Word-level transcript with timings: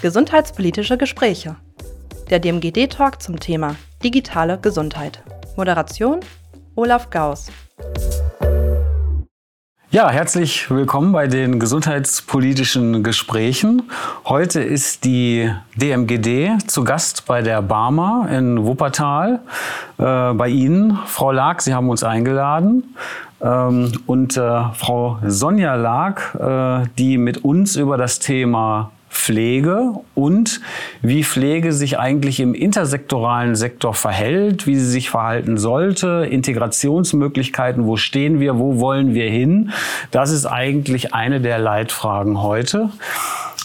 Gesundheitspolitische 0.00 0.96
Gespräche. 0.96 1.56
Der 2.30 2.38
DMGD-Talk 2.38 3.20
zum 3.20 3.40
Thema 3.40 3.74
digitale 4.04 4.56
Gesundheit. 4.56 5.24
Moderation 5.56 6.20
Olaf 6.76 7.10
Gauss. 7.10 7.50
Ja, 9.90 10.08
herzlich 10.08 10.70
willkommen 10.70 11.10
bei 11.10 11.26
den 11.26 11.58
gesundheitspolitischen 11.58 13.02
Gesprächen. 13.02 13.90
Heute 14.24 14.60
ist 14.60 15.04
die 15.04 15.50
DMGD 15.74 16.62
zu 16.68 16.84
Gast 16.84 17.26
bei 17.26 17.42
der 17.42 17.60
Barmer 17.60 18.28
in 18.30 18.64
Wuppertal. 18.64 19.40
Äh, 19.98 20.32
bei 20.34 20.48
Ihnen, 20.48 20.96
Frau 21.06 21.32
Lag, 21.32 21.58
Sie 21.60 21.74
haben 21.74 21.88
uns 21.88 22.04
eingeladen. 22.04 22.94
Ähm, 23.40 23.90
und 24.06 24.36
äh, 24.36 24.62
Frau 24.74 25.18
Sonja 25.26 25.74
Lag, 25.74 26.34
äh, 26.34 26.86
die 26.98 27.18
mit 27.18 27.38
uns 27.38 27.74
über 27.74 27.96
das 27.96 28.20
Thema 28.20 28.92
Pflege 29.10 29.94
und 30.14 30.60
wie 31.02 31.24
Pflege 31.24 31.72
sich 31.72 31.98
eigentlich 31.98 32.40
im 32.40 32.54
intersektoralen 32.54 33.56
Sektor 33.56 33.94
verhält, 33.94 34.66
wie 34.66 34.76
sie 34.76 34.90
sich 34.90 35.10
verhalten 35.10 35.58
sollte, 35.58 36.26
Integrationsmöglichkeiten, 36.30 37.86
wo 37.86 37.96
stehen 37.96 38.40
wir, 38.40 38.58
wo 38.58 38.80
wollen 38.80 39.14
wir 39.14 39.30
hin. 39.30 39.72
Das 40.10 40.30
ist 40.30 40.46
eigentlich 40.46 41.14
eine 41.14 41.40
der 41.40 41.58
Leitfragen 41.58 42.42
heute. 42.42 42.90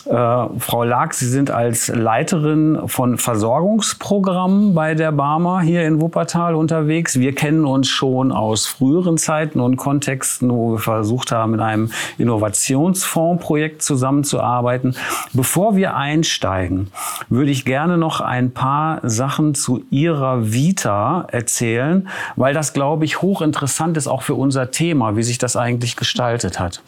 Äh, 0.05 0.59
Frau 0.59 0.83
Lag, 0.83 1.13
Sie 1.13 1.27
sind 1.27 1.49
als 1.49 1.87
Leiterin 1.87 2.87
von 2.87 3.17
Versorgungsprogrammen 3.17 4.73
bei 4.73 4.95
der 4.95 5.11
Barmer 5.11 5.61
hier 5.61 5.85
in 5.85 6.01
Wuppertal 6.01 6.55
unterwegs. 6.55 7.19
Wir 7.19 7.33
kennen 7.33 7.65
uns 7.65 7.87
schon 7.87 8.31
aus 8.31 8.65
früheren 8.65 9.17
Zeiten 9.17 9.59
und 9.59 9.77
Kontexten, 9.77 10.49
wo 10.49 10.73
wir 10.73 10.79
versucht 10.79 11.31
haben, 11.31 11.53
in 11.53 11.61
einem 11.61 11.91
Innovationsfondsprojekt 12.17 13.81
zusammenzuarbeiten. 13.81 14.95
Bevor 15.31 15.75
wir 15.75 15.95
einsteigen, 15.95 16.91
würde 17.29 17.51
ich 17.51 17.63
gerne 17.63 17.97
noch 17.97 18.19
ein 18.19 18.51
paar 18.51 18.99
Sachen 19.03 19.55
zu 19.55 19.83
Ihrer 19.89 20.51
Vita 20.51 21.27
erzählen, 21.31 22.09
weil 22.35 22.53
das, 22.53 22.73
glaube 22.73 23.05
ich, 23.05 23.21
hochinteressant 23.21 23.95
ist 23.95 24.07
auch 24.07 24.21
für 24.21 24.35
unser 24.35 24.71
Thema, 24.71 25.15
wie 25.15 25.23
sich 25.23 25.37
das 25.37 25.55
eigentlich 25.55 25.95
gestaltet 25.95 26.59
hat. 26.59 26.81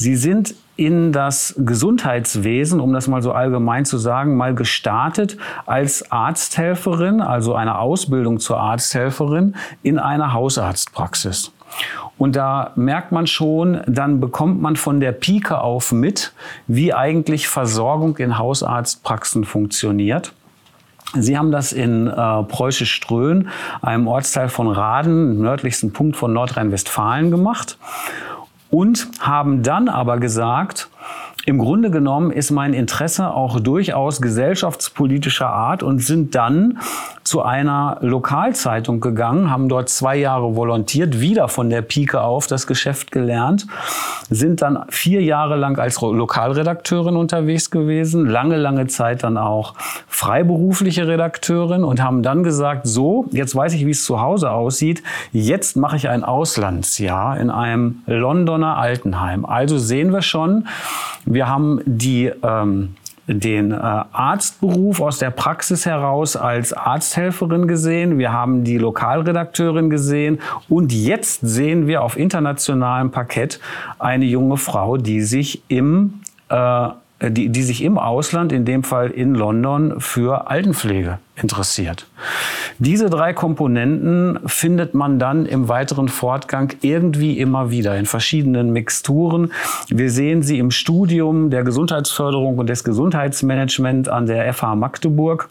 Sie 0.00 0.14
sind 0.14 0.54
in 0.76 1.10
das 1.10 1.56
Gesundheitswesen, 1.58 2.78
um 2.78 2.92
das 2.92 3.08
mal 3.08 3.20
so 3.20 3.32
allgemein 3.32 3.84
zu 3.84 3.98
sagen, 3.98 4.36
mal 4.36 4.54
gestartet 4.54 5.36
als 5.66 6.12
Arzthelferin, 6.12 7.20
also 7.20 7.56
eine 7.56 7.80
Ausbildung 7.80 8.38
zur 8.38 8.60
Arzthelferin 8.60 9.56
in 9.82 9.98
einer 9.98 10.32
Hausarztpraxis. 10.32 11.50
Und 12.16 12.36
da 12.36 12.70
merkt 12.76 13.10
man 13.10 13.26
schon, 13.26 13.80
dann 13.88 14.20
bekommt 14.20 14.62
man 14.62 14.76
von 14.76 15.00
der 15.00 15.10
Pike 15.10 15.60
auf 15.60 15.90
mit, 15.90 16.32
wie 16.68 16.94
eigentlich 16.94 17.48
Versorgung 17.48 18.18
in 18.18 18.38
Hausarztpraxen 18.38 19.44
funktioniert. 19.44 20.32
Sie 21.14 21.36
haben 21.36 21.50
das 21.50 21.72
in 21.72 22.06
äh, 22.06 22.12
Preußisch-Ströhn, 22.12 23.48
einem 23.82 24.06
Ortsteil 24.06 24.48
von 24.48 24.68
Raden, 24.68 25.40
nördlichsten 25.40 25.92
Punkt 25.92 26.16
von 26.16 26.32
Nordrhein-Westfalen 26.32 27.32
gemacht 27.32 27.78
und 28.70 29.08
haben 29.20 29.62
dann 29.62 29.88
aber 29.88 30.18
gesagt, 30.18 30.88
im 31.48 31.56
Grunde 31.56 31.90
genommen 31.90 32.30
ist 32.30 32.50
mein 32.50 32.74
Interesse 32.74 33.30
auch 33.30 33.58
durchaus 33.58 34.20
gesellschaftspolitischer 34.20 35.48
Art 35.48 35.82
und 35.82 36.00
sind 36.00 36.34
dann 36.34 36.78
zu 37.24 37.42
einer 37.42 37.96
Lokalzeitung 38.02 39.00
gegangen, 39.00 39.50
haben 39.50 39.70
dort 39.70 39.88
zwei 39.88 40.16
Jahre 40.16 40.56
volontiert, 40.56 41.20
wieder 41.20 41.48
von 41.48 41.70
der 41.70 41.80
Pike 41.80 42.20
auf 42.20 42.46
das 42.48 42.66
Geschäft 42.66 43.12
gelernt, 43.12 43.66
sind 44.28 44.60
dann 44.60 44.84
vier 44.90 45.22
Jahre 45.22 45.56
lang 45.56 45.78
als 45.78 45.98
Lokalredakteurin 46.00 47.16
unterwegs 47.16 47.70
gewesen, 47.70 48.26
lange, 48.26 48.56
lange 48.56 48.86
Zeit 48.86 49.22
dann 49.22 49.38
auch 49.38 49.72
freiberufliche 50.06 51.08
Redakteurin 51.08 51.82
und 51.82 52.02
haben 52.02 52.22
dann 52.22 52.42
gesagt, 52.42 52.86
so, 52.86 53.26
jetzt 53.30 53.54
weiß 53.54 53.72
ich, 53.72 53.86
wie 53.86 53.92
es 53.92 54.04
zu 54.04 54.20
Hause 54.20 54.50
aussieht, 54.50 55.02
jetzt 55.32 55.76
mache 55.76 55.96
ich 55.96 56.10
ein 56.10 56.24
Auslandsjahr 56.24 57.38
in 57.38 57.50
einem 57.50 58.02
Londoner 58.06 58.76
Altenheim. 58.76 59.46
Also 59.46 59.78
sehen 59.78 60.12
wir 60.12 60.22
schon, 60.22 60.66
wir 61.26 61.37
haben 61.46 61.80
die 61.84 62.32
ähm, 62.42 62.96
den 63.28 63.72
äh, 63.72 63.76
Arztberuf 63.76 65.00
aus 65.00 65.18
der 65.18 65.30
Praxis 65.30 65.84
heraus 65.86 66.34
als 66.34 66.72
Arzthelferin 66.72 67.68
gesehen. 67.68 68.18
Wir 68.18 68.32
haben 68.32 68.64
die 68.64 68.78
Lokalredakteurin 68.78 69.90
gesehen. 69.90 70.40
Und 70.68 70.92
jetzt 70.92 71.40
sehen 71.42 71.86
wir 71.86 72.02
auf 72.02 72.16
internationalem 72.16 73.10
Parkett 73.10 73.60
eine 73.98 74.24
junge 74.24 74.56
Frau, 74.56 74.96
die 74.96 75.20
sich 75.20 75.62
im 75.68 76.20
äh, 76.48 76.88
die, 77.20 77.48
die 77.48 77.62
sich 77.62 77.82
im 77.82 77.98
Ausland, 77.98 78.52
in 78.52 78.64
dem 78.64 78.84
Fall 78.84 79.10
in 79.10 79.34
London, 79.34 80.00
für 80.00 80.48
Altenpflege 80.48 81.18
interessiert. 81.34 82.06
Diese 82.80 83.10
drei 83.10 83.32
Komponenten 83.32 84.38
findet 84.46 84.94
man 84.94 85.18
dann 85.18 85.46
im 85.46 85.68
weiteren 85.68 86.08
Fortgang 86.08 86.74
irgendwie 86.80 87.38
immer 87.38 87.70
wieder 87.70 87.96
in 87.96 88.06
verschiedenen 88.06 88.72
Mixturen. 88.72 89.52
Wir 89.88 90.10
sehen 90.10 90.42
sie 90.42 90.58
im 90.58 90.70
Studium 90.70 91.50
der 91.50 91.64
Gesundheitsförderung 91.64 92.56
und 92.56 92.68
des 92.68 92.84
Gesundheitsmanagement 92.84 94.08
an 94.08 94.26
der 94.26 94.52
FH 94.54 94.76
Magdeburg 94.76 95.48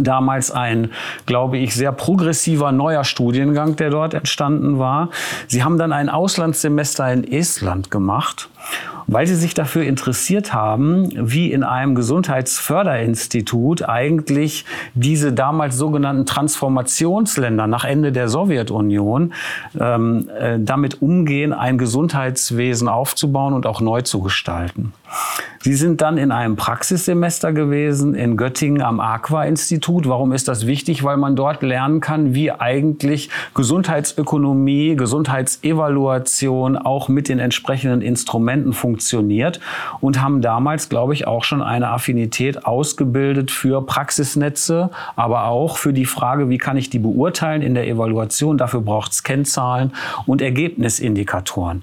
damals 0.00 0.50
ein, 0.50 0.90
glaube 1.26 1.58
ich, 1.58 1.74
sehr 1.74 1.92
progressiver 1.92 2.72
neuer 2.72 3.04
Studiengang, 3.04 3.76
der 3.76 3.90
dort 3.90 4.14
entstanden 4.14 4.78
war. 4.78 5.10
Sie 5.48 5.64
haben 5.64 5.78
dann 5.78 5.92
ein 5.92 6.08
Auslandssemester 6.08 7.12
in 7.12 7.30
Estland 7.30 7.90
gemacht 7.90 8.48
weil 9.06 9.26
sie 9.26 9.34
sich 9.34 9.54
dafür 9.54 9.84
interessiert 9.84 10.52
haben, 10.52 11.10
wie 11.16 11.52
in 11.52 11.62
einem 11.62 11.94
Gesundheitsförderinstitut 11.94 13.88
eigentlich 13.88 14.64
diese 14.94 15.32
damals 15.32 15.76
sogenannten 15.76 16.26
Transformationsländer 16.26 17.66
nach 17.66 17.84
Ende 17.84 18.12
der 18.12 18.28
Sowjetunion 18.28 19.32
ähm, 19.78 20.28
äh, 20.38 20.58
damit 20.58 21.02
umgehen, 21.02 21.52
ein 21.52 21.78
Gesundheitswesen 21.78 22.88
aufzubauen 22.88 23.54
und 23.54 23.66
auch 23.66 23.80
neu 23.80 24.02
zu 24.02 24.20
gestalten. 24.20 24.92
Sie 25.60 25.74
sind 25.74 26.00
dann 26.00 26.18
in 26.18 26.32
einem 26.32 26.56
Praxissemester 26.56 27.52
gewesen 27.52 28.14
in 28.14 28.36
Göttingen 28.36 28.82
am 28.82 28.98
Aqua-Institut. 28.98 30.08
Warum 30.08 30.32
ist 30.32 30.48
das 30.48 30.66
wichtig? 30.66 31.04
Weil 31.04 31.18
man 31.18 31.36
dort 31.36 31.62
lernen 31.62 32.00
kann, 32.00 32.34
wie 32.34 32.50
eigentlich 32.50 33.30
Gesundheitsökonomie, 33.54 34.96
Gesundheitsevaluation 34.96 36.76
auch 36.76 37.08
mit 37.08 37.28
den 37.28 37.38
entsprechenden 37.38 38.00
Instrumenten 38.00 38.72
funktioniert 38.72 38.91
und 40.00 40.20
haben 40.20 40.42
damals, 40.42 40.88
glaube 40.88 41.14
ich, 41.14 41.26
auch 41.26 41.44
schon 41.44 41.62
eine 41.62 41.88
Affinität 41.88 42.64
ausgebildet 42.66 43.50
für 43.50 43.84
Praxisnetze, 43.84 44.90
aber 45.16 45.44
auch 45.44 45.76
für 45.76 45.92
die 45.92 46.06
Frage, 46.06 46.48
wie 46.48 46.58
kann 46.58 46.76
ich 46.76 46.90
die 46.90 46.98
beurteilen 46.98 47.62
in 47.62 47.74
der 47.74 47.86
Evaluation. 47.86 48.58
Dafür 48.58 48.80
braucht 48.80 49.12
es 49.12 49.22
Kennzahlen 49.22 49.92
und 50.26 50.42
Ergebnisindikatoren. 50.42 51.82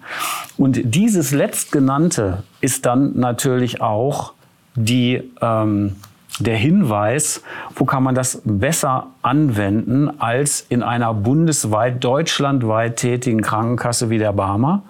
Und 0.58 0.80
dieses 0.84 1.32
letztgenannte 1.32 2.44
ist 2.62 2.86
dann 2.86 3.18
natürlich 3.20 3.82
auch 3.82 4.34
die, 4.76 5.22
ähm, 5.42 5.96
der 6.40 6.56
Hinweis, 6.56 7.44
wo 7.76 7.86
kann 7.86 8.04
man 8.04 8.16
das 8.16 8.42
besser 8.46 9.08
anwenden 9.22 10.22
als 10.22 10.66
in 10.70 10.84
einer 10.84 11.14
bundesweit, 11.14 12.04
deutschlandweit 12.04 12.98
tätigen 12.98 13.42
Krankenkasse 13.42 14.10
wie 14.10 14.18
der 14.18 14.34
Barmer. 14.34 14.84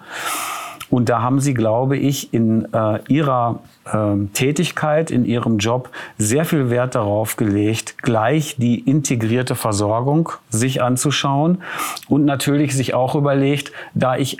Und 0.90 1.08
da 1.08 1.22
haben 1.22 1.40
Sie, 1.40 1.54
glaube 1.54 1.96
ich, 1.96 2.34
in 2.34 2.66
äh, 2.74 2.98
Ihrer 3.08 3.60
äh, 3.84 4.26
Tätigkeit, 4.34 5.10
in 5.10 5.24
Ihrem 5.24 5.58
Job 5.58 5.88
sehr 6.18 6.44
viel 6.44 6.68
Wert 6.68 6.96
darauf 6.96 7.36
gelegt, 7.36 7.98
gleich 7.98 8.56
die 8.58 8.80
integrierte 8.80 9.54
Versorgung 9.54 10.30
sich 10.50 10.82
anzuschauen 10.82 11.62
und 12.08 12.24
natürlich 12.24 12.74
sich 12.74 12.92
auch 12.92 13.14
überlegt, 13.14 13.72
da 13.94 14.16
ich 14.16 14.38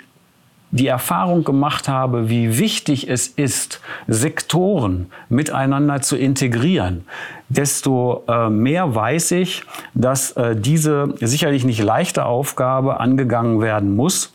die 0.71 0.87
Erfahrung 0.87 1.43
gemacht 1.43 1.89
habe, 1.89 2.29
wie 2.29 2.57
wichtig 2.57 3.09
es 3.09 3.27
ist, 3.27 3.81
Sektoren 4.07 5.11
miteinander 5.29 6.01
zu 6.01 6.17
integrieren, 6.17 7.05
desto 7.49 8.23
äh, 8.27 8.49
mehr 8.49 8.95
weiß 8.95 9.31
ich, 9.31 9.63
dass 9.93 10.31
äh, 10.31 10.55
diese 10.55 11.13
sicherlich 11.19 11.65
nicht 11.65 11.83
leichte 11.83 12.25
Aufgabe 12.25 12.99
angegangen 13.01 13.61
werden 13.61 13.95
muss. 13.95 14.33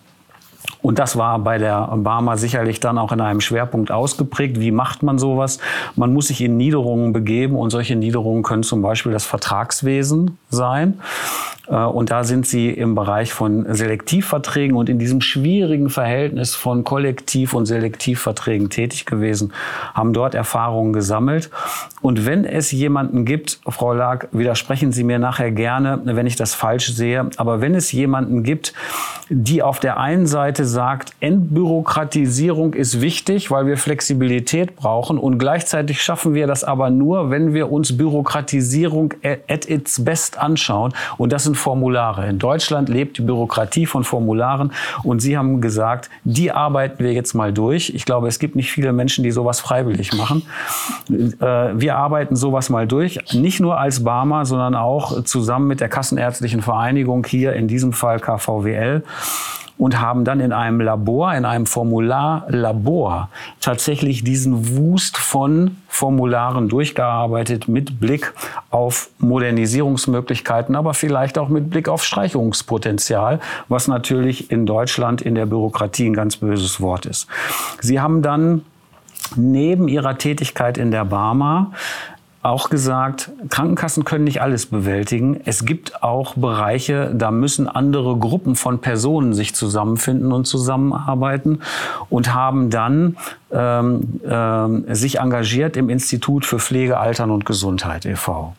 Und 0.86 1.00
das 1.00 1.16
war 1.16 1.40
bei 1.40 1.58
der 1.58 1.80
Barmer 1.96 2.36
sicherlich 2.36 2.78
dann 2.78 2.96
auch 2.96 3.10
in 3.10 3.20
einem 3.20 3.40
Schwerpunkt 3.40 3.90
ausgeprägt. 3.90 4.60
Wie 4.60 4.70
macht 4.70 5.02
man 5.02 5.18
sowas? 5.18 5.58
Man 5.96 6.12
muss 6.12 6.28
sich 6.28 6.40
in 6.40 6.56
Niederungen 6.56 7.12
begeben 7.12 7.56
und 7.56 7.70
solche 7.70 7.96
Niederungen 7.96 8.44
können 8.44 8.62
zum 8.62 8.82
Beispiel 8.82 9.10
das 9.10 9.24
Vertragswesen 9.24 10.38
sein. 10.48 11.00
Äh, 11.68 11.76
und 11.76 12.10
da 12.10 12.24
sind 12.24 12.46
Sie 12.46 12.70
im 12.70 12.94
Bereich 12.94 13.32
von 13.32 13.66
Selektivverträgen 13.74 14.76
und 14.76 14.88
in 14.88 14.98
diesem 14.98 15.20
schwierigen 15.20 15.90
Verhältnis 15.90 16.54
von 16.54 16.84
Kollektiv- 16.84 17.54
und 17.54 17.66
Selektivverträgen 17.66 18.70
tätig 18.70 19.06
gewesen, 19.06 19.52
haben 19.94 20.12
dort 20.12 20.34
Erfahrungen 20.34 20.92
gesammelt. 20.92 21.50
Und 22.00 22.26
wenn 22.26 22.44
es 22.44 22.70
jemanden 22.70 23.24
gibt, 23.24 23.60
Frau 23.68 23.92
Lag, 23.92 24.28
widersprechen 24.32 24.92
Sie 24.92 25.04
mir 25.04 25.18
nachher 25.18 25.50
gerne, 25.50 26.00
wenn 26.04 26.26
ich 26.26 26.36
das 26.36 26.54
falsch 26.54 26.92
sehe, 26.92 27.28
aber 27.36 27.60
wenn 27.60 27.74
es 27.74 27.92
jemanden 27.92 28.42
gibt, 28.42 28.72
die 29.28 29.62
auf 29.62 29.80
der 29.80 29.98
einen 29.98 30.26
Seite 30.26 30.64
sagt, 30.76 31.14
Entbürokratisierung 31.20 32.74
ist 32.74 33.00
wichtig, 33.00 33.50
weil 33.50 33.66
wir 33.66 33.78
Flexibilität 33.78 34.76
brauchen 34.76 35.16
und 35.16 35.38
gleichzeitig 35.38 36.02
schaffen 36.02 36.34
wir 36.34 36.46
das 36.46 36.64
aber 36.64 36.90
nur, 36.90 37.30
wenn 37.30 37.54
wir 37.54 37.72
uns 37.72 37.96
Bürokratisierung 37.96 39.14
at 39.24 39.70
its 39.70 40.04
best 40.04 40.38
anschauen 40.38 40.92
und 41.16 41.32
das 41.32 41.44
sind 41.44 41.56
Formulare. 41.56 42.28
In 42.28 42.38
Deutschland 42.38 42.90
lebt 42.90 43.16
die 43.16 43.22
Bürokratie 43.22 43.86
von 43.86 44.04
Formularen 44.04 44.70
und 45.02 45.20
Sie 45.20 45.38
haben 45.38 45.62
gesagt, 45.62 46.10
die 46.24 46.52
arbeiten 46.52 47.02
wir 47.02 47.14
jetzt 47.14 47.32
mal 47.32 47.54
durch. 47.54 47.94
Ich 47.94 48.04
glaube, 48.04 48.28
es 48.28 48.38
gibt 48.38 48.54
nicht 48.54 48.70
viele 48.70 48.92
Menschen, 48.92 49.24
die 49.24 49.30
sowas 49.30 49.60
freiwillig 49.60 50.12
machen. 50.12 50.42
Äh, 51.08 51.46
wir 51.80 51.96
arbeiten 51.96 52.36
sowas 52.36 52.68
mal 52.68 52.86
durch, 52.86 53.18
nicht 53.32 53.60
nur 53.60 53.80
als 53.80 54.04
Barmer, 54.04 54.44
sondern 54.44 54.74
auch 54.74 55.24
zusammen 55.24 55.68
mit 55.68 55.80
der 55.80 55.88
Kassenärztlichen 55.88 56.60
Vereinigung 56.60 57.24
hier 57.24 57.54
in 57.54 57.66
diesem 57.66 57.94
Fall 57.94 58.20
KVWL 58.20 59.02
und 59.78 60.00
haben 60.00 60.24
dann 60.24 60.40
in 60.40 60.52
einem 60.52 60.80
Labor, 60.80 61.34
in 61.34 61.44
einem 61.44 61.66
Formularlabor 61.66 63.28
tatsächlich 63.60 64.24
diesen 64.24 64.76
Wust 64.76 65.18
von 65.18 65.76
Formularen 65.88 66.68
durchgearbeitet 66.68 67.68
mit 67.68 68.00
Blick 68.00 68.32
auf 68.70 69.10
Modernisierungsmöglichkeiten, 69.18 70.76
aber 70.76 70.94
vielleicht 70.94 71.38
auch 71.38 71.48
mit 71.48 71.70
Blick 71.70 71.88
auf 71.88 72.04
Streichungspotenzial, 72.04 73.40
was 73.68 73.88
natürlich 73.88 74.50
in 74.50 74.66
Deutschland 74.66 75.20
in 75.22 75.34
der 75.34 75.46
Bürokratie 75.46 76.06
ein 76.06 76.14
ganz 76.14 76.36
böses 76.36 76.80
Wort 76.80 77.06
ist. 77.06 77.26
Sie 77.80 78.00
haben 78.00 78.22
dann 78.22 78.62
neben 79.34 79.88
ihrer 79.88 80.16
Tätigkeit 80.18 80.78
in 80.78 80.90
der 80.90 81.04
Barmer 81.04 81.72
auch 82.46 82.70
gesagt, 82.70 83.30
Krankenkassen 83.50 84.04
können 84.04 84.24
nicht 84.24 84.40
alles 84.40 84.66
bewältigen. 84.66 85.40
Es 85.44 85.64
gibt 85.64 86.02
auch 86.02 86.34
Bereiche, 86.34 87.12
da 87.12 87.30
müssen 87.32 87.68
andere 87.68 88.16
Gruppen 88.16 88.54
von 88.54 88.80
Personen 88.80 89.34
sich 89.34 89.54
zusammenfinden 89.54 90.32
und 90.32 90.46
zusammenarbeiten 90.46 91.60
und 92.08 92.32
haben 92.32 92.70
dann 92.70 93.16
ähm, 93.50 94.20
äh, 94.24 94.94
sich 94.94 95.18
engagiert 95.18 95.76
im 95.76 95.90
Institut 95.90 96.46
für 96.46 96.60
Pflege, 96.60 96.98
Altern 96.98 97.30
und 97.32 97.44
Gesundheit 97.46 98.06
e.V. 98.06 98.54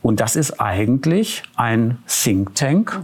Und 0.00 0.20
das 0.20 0.34
ist 0.34 0.60
eigentlich 0.60 1.42
ein 1.56 1.98
Think 2.06 2.54
Tank, 2.54 3.00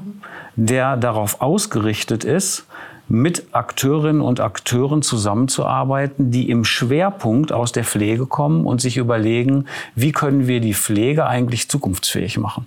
der 0.56 0.96
darauf 0.96 1.42
ausgerichtet 1.42 2.24
ist, 2.24 2.66
mit 3.08 3.46
Akteurinnen 3.52 4.22
und 4.22 4.40
Akteuren 4.40 5.02
zusammenzuarbeiten, 5.02 6.30
die 6.30 6.48
im 6.50 6.64
Schwerpunkt 6.64 7.52
aus 7.52 7.72
der 7.72 7.84
Pflege 7.84 8.26
kommen 8.26 8.64
und 8.64 8.80
sich 8.80 8.96
überlegen, 8.96 9.66
wie 9.94 10.12
können 10.12 10.46
wir 10.46 10.60
die 10.60 10.74
Pflege 10.74 11.26
eigentlich 11.26 11.68
zukunftsfähig 11.68 12.38
machen. 12.38 12.66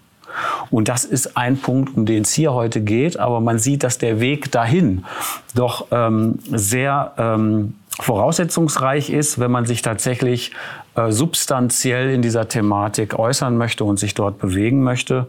Und 0.69 0.89
das 0.89 1.05
ist 1.05 1.37
ein 1.37 1.57
Punkt, 1.57 1.95
um 1.95 2.05
den 2.05 2.23
es 2.23 2.33
hier 2.33 2.53
heute 2.53 2.81
geht. 2.81 3.17
Aber 3.17 3.39
man 3.39 3.59
sieht, 3.59 3.83
dass 3.83 3.97
der 3.97 4.19
Weg 4.19 4.51
dahin 4.51 5.05
doch 5.53 5.87
ähm, 5.91 6.39
sehr 6.51 7.13
ähm, 7.17 7.75
voraussetzungsreich 7.99 9.09
ist, 9.09 9.39
wenn 9.39 9.51
man 9.51 9.65
sich 9.65 9.81
tatsächlich 9.81 10.51
äh, 10.95 11.11
substanziell 11.11 12.09
in 12.09 12.21
dieser 12.21 12.47
Thematik 12.47 13.17
äußern 13.17 13.57
möchte 13.57 13.85
und 13.85 13.99
sich 13.99 14.13
dort 14.13 14.38
bewegen 14.39 14.83
möchte. 14.83 15.27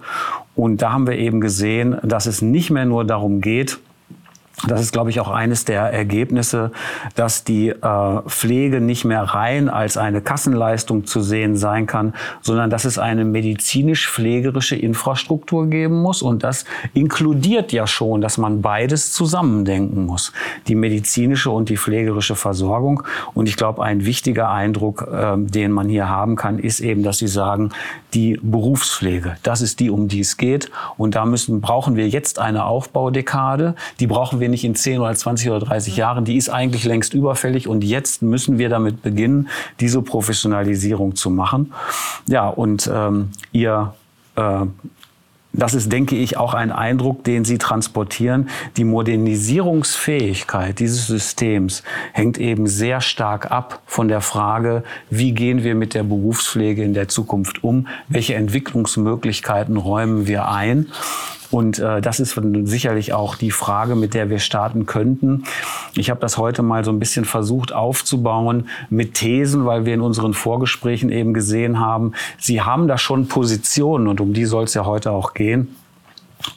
Und 0.55 0.82
da 0.82 0.93
haben 0.93 1.06
wir 1.06 1.17
eben 1.17 1.41
gesehen, 1.41 1.99
dass 2.02 2.26
es 2.26 2.43
nicht 2.43 2.70
mehr 2.70 2.87
nur 2.87 3.05
darum 3.05 3.41
geht, 3.41 3.79
das 4.67 4.81
ist, 4.81 4.93
glaube 4.93 5.11
ich, 5.11 5.20
auch 5.20 5.31
eines 5.31 5.67
der 5.67 5.82
Ergebnisse, 5.82 6.73
dass 7.14 7.44
die 7.44 7.69
äh, 7.69 8.23
Pflege 8.26 8.81
nicht 8.81 9.05
mehr 9.05 9.23
rein 9.23 9.69
als 9.69 9.99
eine 9.99 10.23
Kassenleistung 10.23 11.05
zu 11.05 11.20
sehen 11.20 11.56
sein 11.56 11.87
kann, 11.87 12.14
sondern 12.41 12.70
dass 12.70 12.87
es 12.87 12.99
eine 12.99 13.26
medizinisch-pflegerische 13.26 14.76
Infrastruktur 14.76 15.67
geben 15.67 16.00
muss. 16.00 16.23
Und 16.23 16.43
das 16.43 16.64
inkludiert 16.94 17.70
ja 17.73 17.87
schon, 17.87 18.23
dass 18.23 18.38
man 18.38 18.62
beides 18.62 19.12
zusammendenken 19.12 20.06
muss. 20.06 20.32
Die 20.69 20.75
medizinische 20.75 21.50
und 21.50 21.69
die 21.69 21.76
pflegerische 21.76 22.35
Versorgung. 22.35 23.02
Und 23.35 23.50
ich 23.50 23.56
glaube, 23.56 23.85
ein 23.85 24.06
wichtiger 24.06 24.50
Eindruck, 24.50 25.06
äh, 25.12 25.37
den 25.37 25.70
man 25.70 25.91
hier 25.91 26.09
haben 26.09 26.35
kann, 26.35 26.59
ist 26.59 26.81
eben, 26.81 27.02
dass 27.02 27.19
Sie 27.19 27.29
sagen, 27.29 27.73
die 28.14 28.41
Berufspflege, 28.43 29.37
das 29.43 29.61
ist 29.61 29.81
die, 29.81 29.91
um 29.91 30.09
die 30.09 30.20
es 30.20 30.38
geht. 30.38 30.70
Und 30.97 31.14
da 31.14 31.26
müssen, 31.26 31.61
brauchen 31.61 31.97
wir 31.97 32.09
jetzt 32.09 32.38
eine 32.38 32.64
Aufbaudekade. 32.64 33.75
Die 34.00 34.06
brauchen 34.06 34.41
wir 34.41 34.46
wir 34.47 34.51
nicht 34.51 34.65
in 34.65 34.75
10 34.75 35.01
oder 35.01 35.15
20 35.15 35.51
oder 35.51 35.61
30 35.61 35.97
Jahren, 35.97 36.25
die 36.25 36.37
ist 36.37 36.49
eigentlich 36.49 36.85
längst 36.85 37.15
überfällig 37.15 37.69
und 37.69 37.83
jetzt 37.83 38.23
müssen 38.23 38.59
wir 38.59 38.69
damit 38.69 39.03
beginnen, 39.03 39.49
diese 39.81 40.03
Professionalisierung 40.03 41.17
zu 41.17 41.31
machen. 41.31 41.73
Ja, 42.29 42.49
und 42.49 42.91
ähm, 42.93 43.31
ihr 43.53 43.95
äh, 44.37 44.67
das 45.53 45.73
ist, 45.73 45.91
denke 45.91 46.17
ich, 46.17 46.37
auch 46.37 46.53
ein 46.53 46.71
Eindruck, 46.71 47.25
den 47.25 47.47
Sie 47.47 47.57
transportieren. 47.57 48.51
Die 48.77 48.85
Modernisierungsfähigkeit 48.85 50.79
dieses 50.79 51.07
Systems 51.07 51.83
hängt 52.13 52.37
eben 52.37 52.67
sehr 52.67 53.01
stark 53.01 53.51
ab 53.51 53.81
von 53.87 54.09
der 54.09 54.21
Frage, 54.21 54.85
wie 55.09 55.33
gehen 55.33 55.65
wir 55.65 55.75
mit 55.75 55.95
der 55.95 56.03
Berufspflege 56.03 56.85
in 56.85 56.93
der 56.93 57.09
Zukunft 57.09 57.65
um? 57.65 57.87
Welche 58.09 58.35
Entwicklungsmöglichkeiten 58.35 59.79
räumen 59.79 60.27
wir 60.27 60.47
ein? 60.49 60.89
Und 61.51 61.79
äh, 61.79 62.01
das 62.01 62.21
ist 62.21 62.41
sicherlich 62.65 63.13
auch 63.13 63.37
die 63.37 63.51
Frage, 63.51 63.95
mit 63.95 64.15
der 64.15 64.31
wir 64.31 64.39
starten 64.39 64.87
könnten. 64.87 65.45
Ich 65.95 66.11
habe 66.11 66.21
das 66.21 66.39
heute 66.39 66.63
mal 66.63 66.85
so 66.85 66.91
ein 66.91 66.99
bisschen 66.99 67.25
versucht 67.25 67.73
aufzubauen 67.73 68.69
mit 68.91 69.15
Thesen, 69.15 69.67
weil 69.67 69.85
wir 69.85 69.95
in 69.95 70.01
unseren 70.01 70.35
Vorgesprächen 70.35 71.11
eben 71.11 71.35
gesehen 71.35 71.81
haben, 71.81 72.13
Sie 72.39 72.63
haben 72.63 72.89
da 72.89 72.99
schon 72.99 73.29
Positionen 73.29 74.09
und 74.09 74.21
um 74.21 74.33
die 74.33 74.45
soll 74.45 74.65
es 74.65 74.75
ja 74.75 74.85
heute 74.85 75.11
auch 75.11 75.35
gehen. 75.35 75.77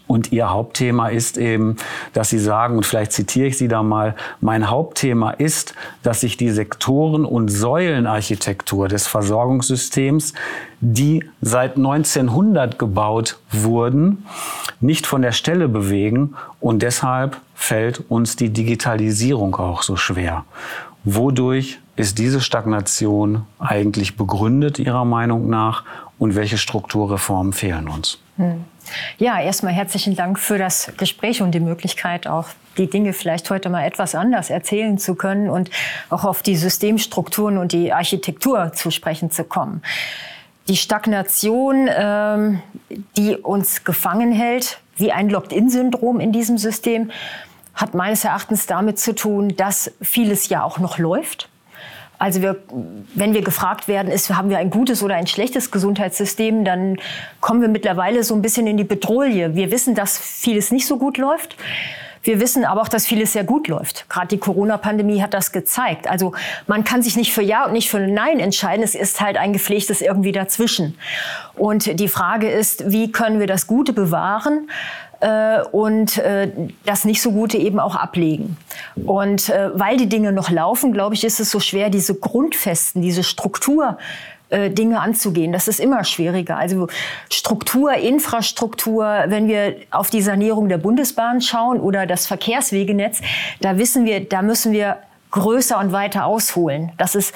Und 0.08 0.32
Ihr 0.32 0.50
Hauptthema 0.50 1.08
ist 1.10 1.38
eben, 1.38 1.76
dass 2.14 2.30
Sie 2.30 2.40
sagen, 2.40 2.78
und 2.78 2.86
vielleicht 2.86 3.12
zitiere 3.12 3.48
ich 3.48 3.58
Sie 3.58 3.68
da 3.68 3.84
mal, 3.84 4.16
mein 4.42 4.70
Hauptthema 4.70 5.32
ist, 5.32 5.74
dass 6.04 6.22
sich 6.22 6.38
die 6.38 6.50
Sektoren- 6.50 7.26
und 7.26 7.50
Säulenarchitektur 7.50 8.88
des 8.88 9.08
Versorgungssystems, 9.08 10.34
die 10.82 11.24
seit 11.42 11.78
1900 11.78 12.80
gebaut 12.80 13.38
wurden, 13.52 14.26
nicht 14.82 15.08
von 15.08 15.22
der 15.22 15.32
Stelle 15.32 15.68
bewegen. 15.68 16.36
Und 16.60 16.82
deshalb 16.82 17.38
fällt 17.56 18.10
uns 18.10 18.36
die 18.36 18.50
Digitalisierung 18.50 19.56
auch 19.56 19.82
so 19.82 19.96
schwer. 19.96 20.46
Wodurch 21.04 21.80
ist 21.96 22.18
diese 22.18 22.42
Stagnation 22.42 23.46
eigentlich 23.60 24.18
begründet, 24.18 24.80
Ihrer 24.80 25.06
Meinung 25.06 25.50
nach? 25.50 25.84
Und 26.20 26.36
welche 26.36 26.58
Strukturreformen 26.58 27.54
fehlen 27.54 27.88
uns? 27.88 28.20
Hm. 28.36 28.66
Ja, 29.18 29.40
erstmal 29.40 29.74
herzlichen 29.74 30.16
Dank 30.16 30.38
für 30.38 30.58
das 30.58 30.92
Gespräch 30.98 31.42
und 31.42 31.52
die 31.52 31.60
Möglichkeit, 31.60 32.28
auch 32.28 32.48
die 32.78 32.90
Dinge 32.90 33.14
vielleicht 33.14 33.50
heute 33.50 33.70
mal 33.70 33.86
etwas 33.86 34.16
anders 34.16 34.50
erzählen 34.50 34.98
zu 34.98 35.16
können 35.16 35.50
und 35.50 35.70
auch 36.10 36.26
auf 36.26 36.42
die 36.42 36.56
Systemstrukturen 36.56 37.58
und 37.58 37.72
die 37.72 37.94
Architektur 37.94 38.74
zu 38.74 38.92
sprechen 38.92 39.32
zu 39.32 39.44
kommen. 39.44 39.82
Die 40.68 40.78
Stagnation, 40.78 41.90
ähm, 41.92 42.62
die 43.18 43.36
uns 43.36 43.84
gefangen 43.84 44.32
hält, 44.32 44.80
wie 44.98 45.12
ein 45.12 45.30
Locked-in-Syndrom 45.30 46.20
in 46.20 46.32
diesem 46.32 46.58
System, 46.58 47.12
hat 47.74 47.94
meines 47.94 48.26
Erachtens 48.26 48.66
damit 48.66 49.00
zu 49.00 49.16
tun, 49.16 49.56
dass 49.56 49.92
vieles 50.02 50.50
ja 50.50 50.64
auch 50.64 50.80
noch 50.80 50.98
läuft 50.98 51.50
also 52.20 52.42
wir, 52.42 52.58
wenn 53.16 53.34
wir 53.34 53.42
gefragt 53.42 53.88
werden, 53.88 54.12
ist, 54.12 54.30
haben 54.30 54.50
wir 54.50 54.58
ein 54.58 54.70
gutes 54.70 55.02
oder 55.02 55.16
ein 55.16 55.26
schlechtes 55.26 55.72
Gesundheitssystem, 55.72 56.66
dann 56.66 56.98
kommen 57.40 57.62
wir 57.62 57.70
mittlerweile 57.70 58.24
so 58.24 58.36
ein 58.36 58.42
bisschen 58.42 58.68
in 58.68 58.76
die 58.76 58.84
Bedrohung. 58.84 59.56
Wir 59.56 59.72
wissen, 59.72 59.96
dass 59.96 60.20
vieles 60.20 60.72
nicht 60.72 60.86
so 60.86 60.98
gut 60.98 61.18
läuft. 61.18 61.56
Wir 62.22 62.42
wissen 62.42 62.66
aber 62.66 62.82
auch, 62.82 62.90
dass 62.90 63.06
vieles 63.06 63.32
sehr 63.34 63.46
gut 63.46 63.70
läuft. 63.70 64.10
Gerade 64.10 64.28
die 64.28 64.38
Corona-Pandemie 64.38 65.22
hat 65.22 65.34
das 65.34 65.54
gezeigt. 65.54 66.10
Also 66.10 66.34
man 66.68 66.84
kann 66.84 67.02
sich 67.02 67.16
nicht 67.16 67.34
für 67.34 67.42
Ja 67.42 67.66
und 67.66 67.72
nicht 67.72 67.90
für 67.90 68.00
Nein 68.00 68.40
entscheiden. 68.40 68.84
Es 68.84 68.96
ist 68.96 69.22
halt 69.22 69.38
ein 69.38 69.54
gepflegtes 69.54 70.02
irgendwie 70.02 70.34
dazwischen. 70.34 70.98
Und 71.56 72.00
die 72.00 72.10
Frage 72.10 72.50
ist, 72.50 72.92
wie 72.92 73.12
können 73.12 73.40
wir 73.40 73.48
das 73.48 73.68
Gute 73.68 73.94
bewahren? 73.94 74.70
Äh, 75.22 75.62
und 75.72 76.18
äh, 76.18 76.52
das 76.86 77.06
nicht 77.06 77.22
so 77.22 77.32
Gute 77.32 77.58
eben 77.58 77.80
auch 77.80 77.96
ablegen. 77.96 78.58
Und 79.06 79.50
äh, 79.50 79.70
weil 79.74 79.98
die 79.98 80.10
Dinge 80.10 80.32
noch 80.32 80.50
laufen, 80.50 80.94
glaube 80.94 81.16
ich, 81.16 81.24
ist 81.24 81.40
es 81.40 81.52
so 81.52 81.60
schwer, 81.60 81.90
diese 81.90 82.16
Grundfesten, 82.16 83.02
diese 83.02 83.24
Struktur 83.24 83.98
äh, 84.50 84.72
Dinge 84.72 85.00
anzugehen. 85.00 85.52
Das 85.52 85.68
ist 85.68 85.80
immer 85.80 86.04
schwieriger. 86.04 86.58
Also 86.58 86.88
Struktur, 87.30 87.94
Infrastruktur, 87.94 89.06
wenn 89.28 89.48
wir 89.48 89.76
auf 89.92 90.10
die 90.10 90.22
Sanierung 90.22 90.70
der 90.70 90.80
Bundesbahn 90.80 91.42
schauen 91.42 91.80
oder 91.80 92.08
das 92.08 92.26
Verkehrswegenetz, 92.26 93.22
da 93.62 93.78
wissen 93.78 94.06
wir, 94.06 94.28
da 94.28 94.42
müssen 94.42 94.72
wir 94.72 94.98
größer 95.32 95.78
und 95.80 95.92
weiter 95.92 96.26
ausholen. 96.26 96.92
Das 96.98 97.14
ist 97.14 97.34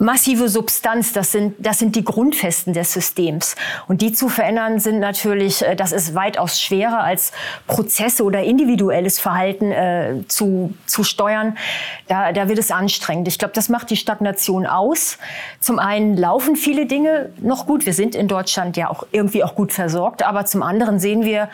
massive 0.00 0.48
Substanz, 0.48 1.12
das 1.12 1.30
sind, 1.30 1.54
das 1.58 1.78
sind 1.78 1.94
die 1.94 2.02
Grundfesten 2.02 2.72
des 2.72 2.92
Systems. 2.92 3.54
Und 3.86 4.00
die 4.00 4.12
zu 4.12 4.28
verändern 4.28 4.80
sind 4.80 4.98
natürlich, 4.98 5.62
äh, 5.62 5.76
das 5.76 5.92
ist 5.92 6.14
weitaus 6.14 6.60
schwerer 6.60 7.00
als 7.00 7.32
Prozesse 7.66 8.24
oder 8.24 8.42
individuelles 8.42 9.20
Verhalten 9.20 9.70
äh, 9.70 10.22
zu, 10.26 10.74
zu 10.86 11.04
steuern. 11.04 11.56
Da, 12.08 12.32
da 12.32 12.48
wird 12.48 12.58
es 12.58 12.70
anstrengend. 12.70 13.28
Ich 13.28 13.38
glaube, 13.38 13.52
das 13.54 13.68
macht 13.68 13.90
die 13.90 13.96
Stagnation 13.96 14.66
aus. 14.66 15.18
Zum 15.60 15.78
einen 15.78 16.16
laufen 16.16 16.56
viele 16.56 16.86
Dinge 16.86 17.30
noch 17.38 17.66
gut. 17.66 17.84
Wir 17.84 17.94
sind 17.94 18.14
in 18.14 18.26
Deutschland 18.26 18.78
ja 18.78 18.88
auch 18.88 19.06
irgendwie 19.12 19.44
auch 19.44 19.54
gut 19.54 19.72
versorgt. 19.72 20.22
Aber 20.22 20.46
zum 20.46 20.62
anderen 20.62 20.98
sehen 20.98 21.24
wir, 21.24 21.50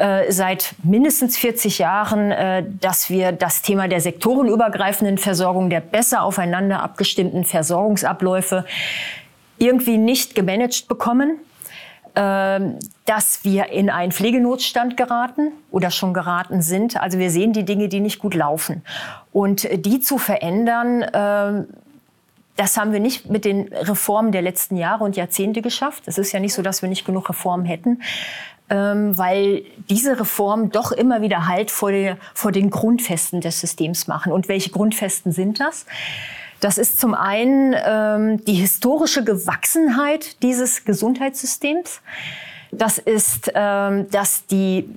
äh, 0.00 0.32
seit 0.32 0.74
mindestens 0.82 1.36
40 1.36 1.78
Jahren, 1.78 2.30
äh, 2.30 2.64
dass 2.80 3.10
wir 3.10 3.32
das 3.32 3.62
Thema 3.62 3.86
der 3.86 4.00
sektorenübergreifenden 4.00 5.18
Versorgung, 5.18 5.68
der 5.68 5.80
besser 5.80 6.22
aufeinander 6.22 6.82
abgestimmten 6.82 7.44
Versorgungsabläufe 7.44 8.64
irgendwie 9.58 9.98
nicht 9.98 10.34
gemanagt 10.34 10.88
bekommen 10.88 11.38
ähm, 12.16 12.78
dass 13.04 13.44
wir 13.44 13.68
in 13.68 13.88
einen 13.88 14.10
Pflegenotstand 14.10 14.96
geraten 14.96 15.52
oder 15.70 15.92
schon 15.92 16.12
geraten 16.12 16.60
sind. 16.60 17.00
Also 17.00 17.18
wir 17.18 17.30
sehen 17.30 17.52
die 17.52 17.64
Dinge, 17.64 17.88
die 17.88 18.00
nicht 18.00 18.18
gut 18.18 18.34
laufen. 18.34 18.82
Und 19.32 19.68
die 19.86 20.00
zu 20.00 20.18
verändern, 20.18 21.04
ähm, 21.12 21.68
das 22.56 22.76
haben 22.76 22.92
wir 22.92 22.98
nicht 23.00 23.30
mit 23.30 23.44
den 23.44 23.72
Reformen 23.72 24.32
der 24.32 24.42
letzten 24.42 24.76
Jahre 24.76 25.04
und 25.04 25.16
Jahrzehnte 25.16 25.62
geschafft. 25.62 26.04
Es 26.06 26.18
ist 26.18 26.32
ja 26.32 26.40
nicht 26.40 26.52
so, 26.52 26.62
dass 26.62 26.82
wir 26.82 26.88
nicht 26.88 27.04
genug 27.04 27.28
Reformen 27.28 27.64
hätten 27.64 28.00
ähm, 28.70 29.18
weil 29.18 29.64
diese 29.88 30.18
Reformen 30.18 30.70
doch 30.70 30.92
immer 30.92 31.20
wieder 31.20 31.46
Halt 31.46 31.70
vor, 31.70 31.90
der, 31.90 32.16
vor 32.34 32.52
den 32.52 32.70
Grundfesten 32.70 33.40
des 33.40 33.60
Systems 33.60 34.06
machen. 34.06 34.32
Und 34.32 34.48
welche 34.48 34.70
Grundfesten 34.70 35.32
sind 35.32 35.60
das? 35.60 35.86
Das 36.60 36.78
ist 36.78 37.00
zum 37.00 37.14
einen 37.14 37.74
ähm, 37.84 38.44
die 38.44 38.54
historische 38.54 39.24
Gewachsenheit 39.24 40.42
dieses 40.42 40.84
Gesundheitssystems. 40.84 42.00
Das 42.70 42.98
ist, 42.98 43.50
ähm, 43.54 44.08
dass 44.10 44.46
die 44.46 44.88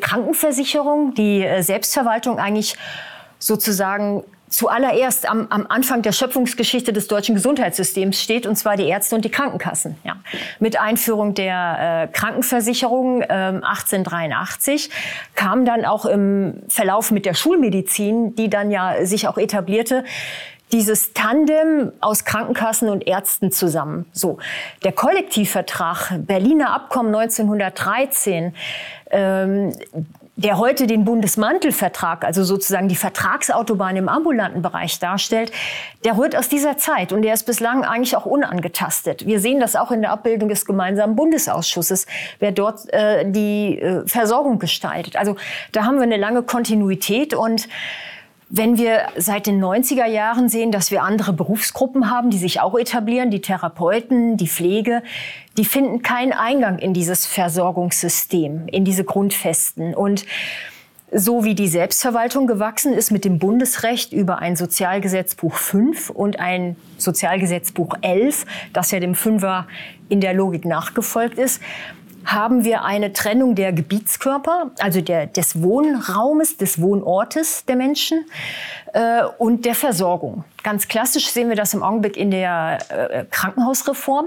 Krankenversicherung, 0.00 1.14
die 1.14 1.42
äh, 1.42 1.62
Selbstverwaltung 1.62 2.38
eigentlich 2.38 2.76
sozusagen 3.38 4.22
zuallererst 4.52 5.28
am, 5.28 5.46
am 5.48 5.66
Anfang 5.68 6.02
der 6.02 6.12
Schöpfungsgeschichte 6.12 6.92
des 6.92 7.08
deutschen 7.08 7.34
Gesundheitssystems 7.34 8.22
steht, 8.22 8.46
und 8.46 8.56
zwar 8.56 8.76
die 8.76 8.86
Ärzte 8.86 9.16
und 9.16 9.24
die 9.24 9.30
Krankenkassen. 9.30 9.96
Ja. 10.04 10.16
Mit 10.60 10.78
Einführung 10.78 11.34
der 11.34 12.08
äh, 12.10 12.12
Krankenversicherung 12.12 13.22
äh, 13.22 13.24
1883 13.24 14.90
kam 15.34 15.64
dann 15.64 15.84
auch 15.84 16.04
im 16.04 16.62
Verlauf 16.68 17.10
mit 17.10 17.24
der 17.24 17.34
Schulmedizin, 17.34 18.36
die 18.36 18.50
dann 18.50 18.70
ja 18.70 19.04
sich 19.06 19.26
auch 19.26 19.38
etablierte, 19.38 20.04
dieses 20.70 21.12
Tandem 21.12 21.92
aus 22.00 22.24
Krankenkassen 22.24 22.88
und 22.88 23.06
Ärzten 23.06 23.52
zusammen. 23.52 24.06
So, 24.12 24.38
der 24.84 24.92
Kollektivvertrag, 24.92 26.12
Berliner 26.26 26.74
Abkommen 26.74 27.14
1913, 27.14 28.54
ähm, 29.10 29.72
der 30.36 30.56
heute 30.56 30.86
den 30.86 31.04
Bundesmantelvertrag, 31.04 32.24
also 32.24 32.42
sozusagen 32.42 32.88
die 32.88 32.96
Vertragsautobahn 32.96 33.96
im 33.96 34.08
ambulanten 34.08 34.62
Bereich 34.62 34.98
darstellt, 34.98 35.52
der 36.04 36.16
rührt 36.16 36.34
aus 36.34 36.48
dieser 36.48 36.78
Zeit 36.78 37.12
und 37.12 37.22
der 37.22 37.34
ist 37.34 37.44
bislang 37.44 37.84
eigentlich 37.84 38.16
auch 38.16 38.24
unangetastet. 38.24 39.26
Wir 39.26 39.40
sehen 39.40 39.60
das 39.60 39.76
auch 39.76 39.90
in 39.90 40.00
der 40.00 40.10
Abbildung 40.10 40.48
des 40.48 40.64
gemeinsamen 40.64 41.16
Bundesausschusses, 41.16 42.06
wer 42.38 42.50
dort 42.50 42.90
äh, 42.92 43.30
die 43.30 43.78
äh, 43.78 44.06
Versorgung 44.06 44.58
gestaltet. 44.58 45.16
Also 45.16 45.36
da 45.72 45.84
haben 45.84 45.96
wir 45.96 46.04
eine 46.04 46.16
lange 46.16 46.42
Kontinuität 46.42 47.34
und 47.34 47.68
wenn 48.54 48.76
wir 48.76 49.06
seit 49.16 49.46
den 49.46 49.64
90er 49.64 50.04
Jahren 50.04 50.50
sehen, 50.50 50.72
dass 50.72 50.90
wir 50.90 51.02
andere 51.02 51.32
Berufsgruppen 51.32 52.10
haben, 52.10 52.28
die 52.28 52.36
sich 52.36 52.60
auch 52.60 52.78
etablieren, 52.78 53.30
die 53.30 53.40
Therapeuten, 53.40 54.36
die 54.36 54.46
Pflege, 54.46 55.02
die 55.56 55.64
finden 55.64 56.02
keinen 56.02 56.34
Eingang 56.34 56.78
in 56.78 56.92
dieses 56.92 57.24
Versorgungssystem, 57.24 58.68
in 58.68 58.84
diese 58.84 59.04
Grundfesten. 59.04 59.94
Und 59.94 60.26
so 61.10 61.44
wie 61.44 61.54
die 61.54 61.66
Selbstverwaltung 61.66 62.46
gewachsen 62.46 62.92
ist 62.92 63.10
mit 63.10 63.24
dem 63.24 63.38
Bundesrecht 63.38 64.12
über 64.12 64.40
ein 64.40 64.54
Sozialgesetzbuch 64.54 65.54
5 65.54 66.10
und 66.10 66.38
ein 66.38 66.76
Sozialgesetzbuch 66.98 67.96
11, 68.02 68.44
das 68.74 68.90
ja 68.90 69.00
dem 69.00 69.14
Fünfer 69.14 69.66
in 70.10 70.20
der 70.20 70.34
Logik 70.34 70.66
nachgefolgt 70.66 71.38
ist, 71.38 71.62
haben 72.24 72.64
wir 72.64 72.84
eine 72.84 73.12
Trennung 73.12 73.54
der 73.54 73.72
Gebietskörper, 73.72 74.70
also 74.78 75.00
der, 75.00 75.26
des 75.26 75.62
Wohnraumes, 75.62 76.56
des 76.56 76.80
Wohnortes 76.80 77.64
der 77.64 77.76
Menschen 77.76 78.24
äh, 78.92 79.22
und 79.38 79.64
der 79.64 79.74
Versorgung. 79.74 80.44
Ganz 80.62 80.88
klassisch 80.88 81.28
sehen 81.28 81.48
wir 81.48 81.56
das 81.56 81.74
im 81.74 81.82
Augenblick 81.82 82.16
in 82.16 82.30
der 82.30 82.78
äh, 82.88 83.24
Krankenhausreform, 83.30 84.26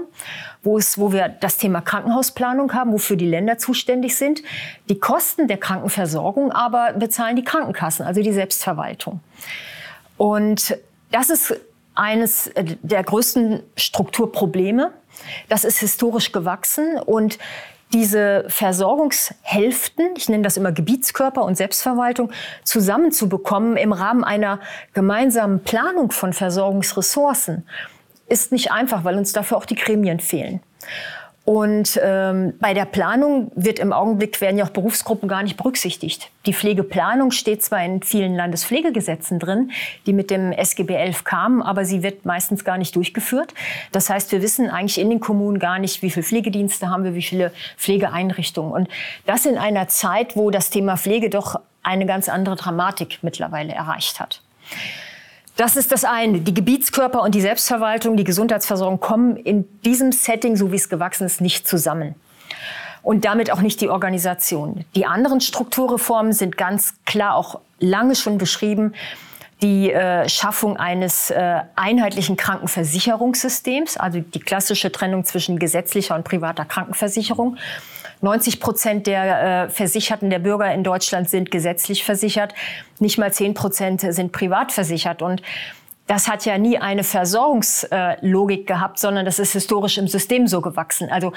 wo, 0.62 0.78
es, 0.78 0.98
wo 0.98 1.12
wir 1.12 1.28
das 1.28 1.56
Thema 1.58 1.80
Krankenhausplanung 1.80 2.72
haben, 2.74 2.92
wofür 2.92 3.16
die 3.16 3.28
Länder 3.28 3.58
zuständig 3.58 4.16
sind. 4.16 4.42
Die 4.88 4.98
Kosten 4.98 5.48
der 5.48 5.58
Krankenversorgung 5.58 6.52
aber 6.52 6.92
bezahlen 6.92 7.36
die 7.36 7.44
Krankenkassen, 7.44 8.04
also 8.04 8.22
die 8.22 8.32
Selbstverwaltung. 8.32 9.20
Und 10.16 10.76
das 11.10 11.30
ist 11.30 11.54
eines 11.94 12.50
der 12.54 13.02
größten 13.02 13.62
Strukturprobleme. 13.76 14.92
Das 15.48 15.64
ist 15.64 15.78
historisch 15.78 16.32
gewachsen 16.32 16.98
und 16.98 17.38
diese 17.92 18.44
Versorgungshälften, 18.48 20.14
ich 20.16 20.28
nenne 20.28 20.42
das 20.42 20.56
immer 20.56 20.72
Gebietskörper 20.72 21.44
und 21.44 21.56
Selbstverwaltung, 21.56 22.32
zusammenzubekommen 22.64 23.76
im 23.76 23.92
Rahmen 23.92 24.24
einer 24.24 24.60
gemeinsamen 24.92 25.62
Planung 25.62 26.10
von 26.10 26.32
Versorgungsressourcen, 26.32 27.66
ist 28.28 28.50
nicht 28.52 28.72
einfach, 28.72 29.04
weil 29.04 29.16
uns 29.16 29.32
dafür 29.32 29.56
auch 29.56 29.66
die 29.66 29.76
Gremien 29.76 30.20
fehlen. 30.20 30.60
Und 31.46 32.00
ähm, 32.02 32.54
bei 32.58 32.74
der 32.74 32.86
Planung 32.86 33.52
wird 33.54 33.78
im 33.78 33.92
Augenblick 33.92 34.40
werden 34.40 34.58
ja 34.58 34.64
auch 34.64 34.70
Berufsgruppen 34.70 35.28
gar 35.28 35.44
nicht 35.44 35.56
berücksichtigt. 35.56 36.28
Die 36.44 36.52
Pflegeplanung 36.52 37.30
steht 37.30 37.62
zwar 37.62 37.84
in 37.84 38.02
vielen 38.02 38.34
Landespflegegesetzen 38.34 39.38
drin, 39.38 39.70
die 40.06 40.12
mit 40.12 40.32
dem 40.32 40.50
SGB 40.50 40.94
11 40.94 41.22
kamen, 41.22 41.62
aber 41.62 41.84
sie 41.84 42.02
wird 42.02 42.24
meistens 42.24 42.64
gar 42.64 42.78
nicht 42.78 42.96
durchgeführt. 42.96 43.54
Das 43.92 44.10
heißt, 44.10 44.32
wir 44.32 44.42
wissen 44.42 44.70
eigentlich 44.70 44.98
in 44.98 45.08
den 45.08 45.20
Kommunen 45.20 45.60
gar 45.60 45.78
nicht, 45.78 46.02
wie 46.02 46.10
viele 46.10 46.24
Pflegedienste 46.24 46.90
haben 46.90 47.04
wir, 47.04 47.14
wie 47.14 47.22
viele 47.22 47.52
Pflegeeinrichtungen. 47.76 48.72
Und 48.72 48.88
das 49.24 49.46
in 49.46 49.56
einer 49.56 49.86
Zeit, 49.86 50.34
wo 50.34 50.50
das 50.50 50.70
Thema 50.70 50.96
Pflege 50.96 51.30
doch 51.30 51.60
eine 51.84 52.06
ganz 52.06 52.28
andere 52.28 52.56
Dramatik 52.56 53.20
mittlerweile 53.22 53.72
erreicht 53.72 54.18
hat. 54.18 54.42
Das 55.56 55.76
ist 55.76 55.90
das 55.90 56.04
eine. 56.04 56.40
Die 56.40 56.52
Gebietskörper 56.52 57.22
und 57.22 57.34
die 57.34 57.40
Selbstverwaltung, 57.40 58.16
die 58.16 58.24
Gesundheitsversorgung 58.24 59.00
kommen 59.00 59.36
in 59.36 59.66
diesem 59.82 60.12
Setting, 60.12 60.56
so 60.56 60.70
wie 60.70 60.76
es 60.76 60.90
gewachsen 60.90 61.24
ist, 61.24 61.40
nicht 61.40 61.66
zusammen. 61.66 62.14
Und 63.02 63.24
damit 63.24 63.50
auch 63.50 63.60
nicht 63.60 63.80
die 63.80 63.88
Organisation. 63.88 64.84
Die 64.94 65.06
anderen 65.06 65.40
Strukturreformen 65.40 66.32
sind 66.32 66.58
ganz 66.58 66.94
klar 67.06 67.36
auch 67.36 67.60
lange 67.78 68.16
schon 68.16 68.36
beschrieben. 68.36 68.94
Die 69.62 69.90
äh, 69.90 70.28
Schaffung 70.28 70.76
eines 70.76 71.30
äh, 71.30 71.60
einheitlichen 71.76 72.36
Krankenversicherungssystems, 72.36 73.96
also 73.96 74.20
die 74.20 74.40
klassische 74.40 74.92
Trennung 74.92 75.24
zwischen 75.24 75.58
gesetzlicher 75.58 76.14
und 76.14 76.24
privater 76.24 76.66
Krankenversicherung 76.66 77.56
90 78.20 78.60
Prozent 78.60 79.06
der 79.06 79.64
äh, 79.64 79.70
Versicherten, 79.70 80.30
der 80.30 80.38
Bürger 80.38 80.72
in 80.72 80.84
Deutschland 80.84 81.28
sind 81.28 81.50
gesetzlich 81.50 82.04
versichert. 82.04 82.54
Nicht 82.98 83.18
mal 83.18 83.32
10 83.32 83.54
Prozent 83.54 84.00
sind 84.00 84.32
privat 84.32 84.72
versichert. 84.72 85.22
Und 85.22 85.42
das 86.06 86.28
hat 86.28 86.44
ja 86.44 86.56
nie 86.58 86.78
eine 86.78 87.04
Versorgungslogik 87.04 88.66
gehabt, 88.66 88.98
sondern 88.98 89.24
das 89.24 89.38
ist 89.38 89.52
historisch 89.52 89.98
im 89.98 90.08
System 90.08 90.46
so 90.46 90.60
gewachsen. 90.60 91.10
Also 91.10 91.32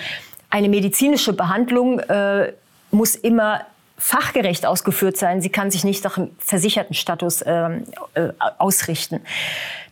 eine 0.50 0.70
medizinische 0.70 1.34
Behandlung 1.34 2.00
äh, 2.00 2.54
muss 2.92 3.16
immer 3.16 3.62
fachgerecht 3.98 4.66
ausgeführt 4.66 5.18
sein. 5.18 5.42
Sie 5.42 5.50
kann 5.50 5.72
sich 5.72 5.84
nicht 5.84 6.04
nach 6.04 6.16
dem 6.16 6.32
Versichertenstatus 6.40 7.42
äh, 7.42 7.82
äh, 8.14 8.32
ausrichten. 8.58 9.22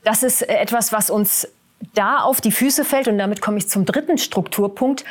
Das 0.04 0.24
ist 0.24 0.48
etwas, 0.48 0.94
was 0.94 1.10
uns 1.10 1.48
da 1.94 2.20
auf 2.20 2.40
die 2.42 2.52
Füße 2.52 2.86
fällt. 2.86 3.08
Und 3.08 3.18
damit 3.18 3.42
komme 3.42 3.58
ich 3.58 3.68
zum 3.68 3.86
dritten 3.86 4.18
Strukturpunkt 4.18 5.04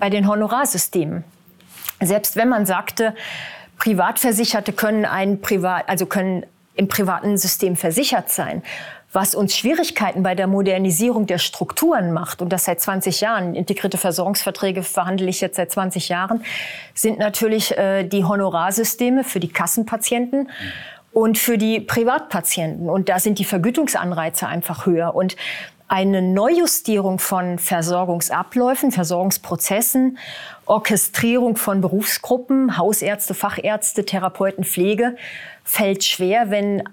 bei 0.00 0.10
den 0.10 0.26
Honorarsystemen. 0.26 1.22
Selbst 2.00 2.34
wenn 2.36 2.48
man 2.48 2.66
sagte, 2.66 3.14
Privatversicherte 3.78 4.72
können 4.72 5.04
ein 5.04 5.40
Privat, 5.40 5.88
also 5.88 6.06
können 6.06 6.44
im 6.74 6.88
privaten 6.88 7.36
System 7.36 7.76
versichert 7.76 8.30
sein. 8.30 8.62
Was 9.12 9.34
uns 9.34 9.56
Schwierigkeiten 9.56 10.22
bei 10.22 10.36
der 10.36 10.46
Modernisierung 10.46 11.26
der 11.26 11.38
Strukturen 11.38 12.12
macht, 12.12 12.42
und 12.42 12.50
das 12.50 12.64
seit 12.64 12.80
20 12.80 13.20
Jahren, 13.20 13.54
integrierte 13.56 13.98
Versorgungsverträge 13.98 14.82
verhandle 14.84 15.28
ich 15.28 15.40
jetzt 15.40 15.56
seit 15.56 15.72
20 15.72 16.08
Jahren, 16.08 16.44
sind 16.94 17.18
natürlich 17.18 17.76
äh, 17.76 18.04
die 18.04 18.24
Honorarsysteme 18.24 19.24
für 19.24 19.40
die 19.40 19.48
Kassenpatienten 19.48 20.48
und 21.12 21.38
für 21.38 21.58
die 21.58 21.80
Privatpatienten. 21.80 22.88
Und 22.88 23.08
da 23.08 23.18
sind 23.18 23.40
die 23.40 23.44
Vergütungsanreize 23.44 24.46
einfach 24.46 24.86
höher. 24.86 25.14
Und 25.14 25.36
eine 25.90 26.22
Neujustierung 26.22 27.18
von 27.18 27.58
Versorgungsabläufen, 27.58 28.92
Versorgungsprozessen, 28.92 30.18
Orchestrierung 30.64 31.56
von 31.56 31.80
Berufsgruppen, 31.80 32.78
Hausärzte, 32.78 33.34
Fachärzte, 33.34 34.04
Therapeuten, 34.04 34.62
Pflege 34.62 35.16
fällt 35.64 36.04
schwer, 36.04 36.50
wenn 36.50 36.84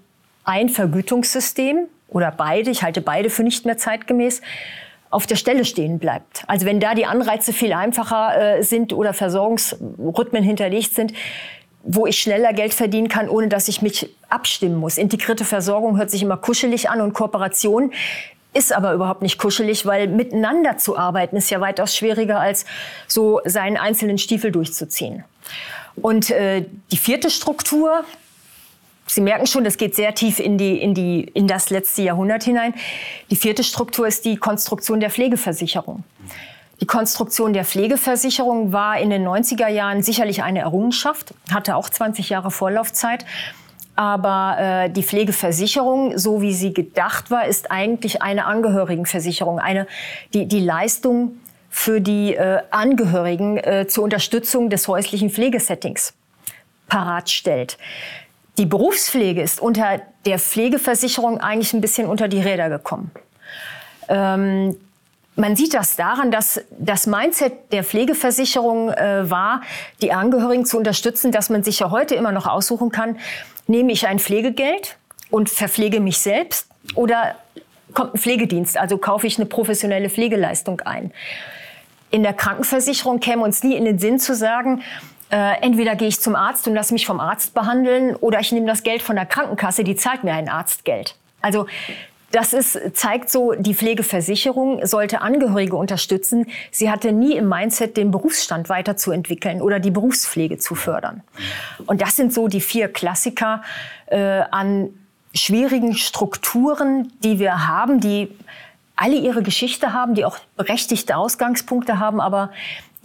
ein 0.46 0.70
Vergütungssystem 0.70 1.88
oder 2.08 2.32
beide, 2.32 2.72
ich 2.72 2.82
halte 2.82 3.02
beide 3.02 3.30
für 3.30 3.44
nicht 3.44 3.66
mehr 3.66 3.78
zeitgemäß, 3.78 4.42
auf 5.12 5.28
der 5.28 5.36
Stelle 5.36 5.64
stehen 5.64 6.00
bleibt. 6.00 6.44
Also 6.48 6.66
wenn 6.66 6.80
da 6.80 6.96
die 6.96 7.06
Anreize 7.06 7.54
viel 7.54 7.74
einfacher 7.74 8.58
äh, 8.58 8.64
sind 8.64 8.94
oder 8.94 9.14
Versorgungsrhythmen 9.14 10.42
hinterlegt 10.42 10.96
sind, 10.96 11.14
wo 11.84 12.08
ich 12.08 12.18
schneller 12.18 12.52
Geld 12.52 12.74
verdienen 12.74 13.10
kann, 13.10 13.30
ohne 13.30 13.48
dass 13.48 13.68
ich 13.68 13.84
mich 13.84 14.10
abstimmen 14.28 14.78
muss. 14.78 14.98
Integrierte 14.98 15.46
Versorgung 15.46 15.98
hört 15.98 16.10
sich 16.10 16.24
immer 16.24 16.38
kuschelig 16.38 16.90
an 16.90 17.00
und 17.00 17.14
Kooperation 17.14 17.94
ist 18.58 18.74
aber 18.74 18.94
überhaupt 18.94 19.22
nicht 19.22 19.38
kuschelig, 19.38 19.86
weil 19.86 20.08
miteinander 20.08 20.78
zu 20.78 20.98
arbeiten 20.98 21.36
ist 21.38 21.50
ja 21.50 21.62
weitaus 21.62 21.96
schwieriger 21.96 22.40
als 22.40 22.66
so 23.08 23.40
seinen 23.46 23.78
einzelnen 23.78 24.18
Stiefel 24.18 24.52
durchzuziehen. 24.52 25.24
Und 25.96 26.32
äh, 26.32 26.66
die 26.92 26.98
vierte 26.98 27.30
Struktur, 27.30 28.04
Sie 29.10 29.22
merken 29.22 29.48
schon, 29.48 29.64
das 29.64 29.78
geht 29.78 29.96
sehr 29.96 30.14
tief 30.14 30.40
in, 30.40 30.58
die, 30.58 30.82
in, 30.82 30.94
die, 30.94 31.22
in 31.22 31.48
das 31.48 31.70
letzte 31.70 32.02
Jahrhundert 32.02 32.44
hinein. 32.44 32.74
Die 33.32 33.38
vierte 33.38 33.64
Struktur 33.64 34.06
ist 34.06 34.26
die 34.26 34.36
Konstruktion 34.36 35.00
der 35.00 35.10
Pflegeversicherung. 35.10 36.04
Die 36.82 36.86
Konstruktion 36.86 37.54
der 37.54 37.64
Pflegeversicherung 37.64 38.74
war 38.74 39.00
in 39.00 39.10
den 39.10 39.26
90er 39.26 39.70
Jahren 39.70 40.04
sicherlich 40.04 40.44
eine 40.44 40.60
Errungenschaft, 40.60 41.34
hatte 41.52 41.76
auch 41.78 41.90
20 41.90 42.30
Jahre 42.30 42.52
Vorlaufzeit. 42.52 43.26
Aber 43.98 44.58
äh, 44.60 44.90
die 44.92 45.02
Pflegeversicherung, 45.02 46.20
so 46.20 46.40
wie 46.40 46.54
sie 46.54 46.72
gedacht 46.72 47.32
war, 47.32 47.48
ist 47.48 47.72
eigentlich 47.72 48.22
eine 48.22 48.46
Angehörigenversicherung, 48.46 49.58
eine, 49.58 49.88
die, 50.36 50.46
die 50.46 50.60
Leistung 50.60 51.40
für 51.72 52.00
die 52.00 52.36
äh, 52.36 52.62
Angehörigen 52.70 53.58
äh, 53.58 53.88
zur 53.88 54.04
Unterstützung 54.04 54.70
des 54.70 54.88
häuslichen 54.88 55.32
Pflegesettings 55.32 56.14
parat 56.88 57.32
stellt. 57.32 57.80
Die 58.60 58.68
Berufspflege 58.68 59.42
ist 59.42 59.60
unter 59.60 60.00
der 60.28 60.38
Pflegeversicherung 60.38 61.42
eigentlich 61.42 61.74
ein 61.74 61.82
bisschen 61.82 62.08
unter 62.08 62.28
die 62.28 62.40
Räder 62.40 62.70
gekommen. 62.70 63.10
Ähm, 64.10 64.78
man 65.36 65.56
sieht 65.56 65.74
das 65.74 65.96
daran, 65.96 66.30
dass 66.30 66.62
das 66.78 67.08
Mindset 67.08 67.72
der 67.72 67.84
Pflegeversicherung 67.84 68.92
äh, 68.92 69.30
war, 69.30 69.62
die 70.04 70.12
Angehörigen 70.12 70.66
zu 70.66 70.78
unterstützen, 70.78 71.32
dass 71.32 71.50
man 71.50 71.64
sich 71.64 71.80
ja 71.80 71.90
heute 71.90 72.14
immer 72.14 72.32
noch 72.32 72.46
aussuchen 72.46 72.92
kann, 72.92 73.18
nehme 73.68 73.92
ich 73.92 74.08
ein 74.08 74.20
Pflegegeld 74.20 74.98
und 75.30 75.50
verpflege 75.50 76.00
mich 76.00 76.18
selbst 76.18 76.70
oder 76.96 77.36
kommt 77.94 78.16
ein 78.16 78.18
Pflegedienst, 78.20 78.78
also 78.78 78.98
kaufe 78.98 79.28
ich 79.28 79.38
eine 79.38 79.46
professionelle 79.46 80.10
Pflegeleistung 80.10 80.82
ein. 80.82 81.12
In 82.10 82.24
der 82.24 82.34
Krankenversicherung 82.34 83.20
käme 83.20 83.44
uns 83.44 83.64
nie 83.64 83.76
in 83.76 83.86
den 83.86 84.00
Sinn 84.00 84.20
zu 84.20 84.36
sagen, 84.36 84.82
äh, 85.30 85.62
entweder 85.62 85.96
gehe 85.96 86.08
ich 86.08 86.22
zum 86.22 86.36
Arzt 86.36 86.68
und 86.68 86.76
lasse 86.76 86.94
mich 86.94 87.06
vom 87.06 87.20
Arzt 87.20 87.54
behandeln 87.54 88.16
oder 88.16 88.40
ich 88.40 88.52
nehme 88.52 88.66
das 88.66 88.84
Geld 88.84 89.02
von 89.02 89.16
der 89.16 89.26
Krankenkasse, 89.26 89.84
die 89.84 89.96
zahlt 89.96 90.24
mir 90.24 90.34
ein 90.34 90.48
Arztgeld. 90.48 91.16
Also 91.42 91.68
das 92.32 92.54
ist, 92.54 92.78
zeigt 92.94 93.30
so, 93.30 93.54
die 93.54 93.74
Pflegeversicherung 93.74 94.86
sollte 94.86 95.22
Angehörige 95.22 95.76
unterstützen. 95.76 96.46
Sie 96.72 96.92
hatte 96.92 97.12
nie 97.12 97.36
im 97.36 97.48
Mindset, 97.48 97.96
den 97.96 98.12
Berufsstand 98.12 98.70
weiterzuentwickeln 98.70 99.62
oder 99.62 99.80
die 99.80 99.92
Berufspflege 99.92 100.58
zu 100.58 100.76
fördern. 100.76 101.24
Und 101.86 102.02
das 102.02 102.16
sind 102.16 102.34
so 102.34 102.48
die 102.48 102.62
vier 102.62 102.90
Klassiker 102.90 103.62
äh, 104.08 104.42
an 104.52 104.90
schwierigen 105.34 105.96
Strukturen, 105.96 107.14
die 107.24 107.40
wir 107.40 107.68
haben, 107.68 108.00
die 108.00 108.30
alle 108.96 109.16
ihre 109.16 109.44
Geschichte 109.44 109.94
haben, 109.94 110.16
die 110.16 110.26
auch 110.26 110.38
berechtigte 110.58 111.16
Ausgangspunkte 111.16 112.00
haben, 112.00 112.20
aber 112.20 112.52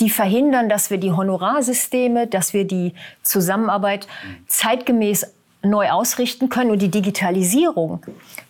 die 0.00 0.10
verhindern, 0.10 0.68
dass 0.68 0.90
wir 0.90 0.98
die 0.98 1.12
Honorarsysteme, 1.12 2.26
dass 2.26 2.54
wir 2.54 2.66
die 2.66 2.94
Zusammenarbeit 3.22 4.08
zeitgemäß 4.48 5.32
neu 5.62 5.90
ausrichten 5.90 6.48
können. 6.48 6.70
Und 6.70 6.80
die 6.80 6.90
Digitalisierung, 6.90 8.04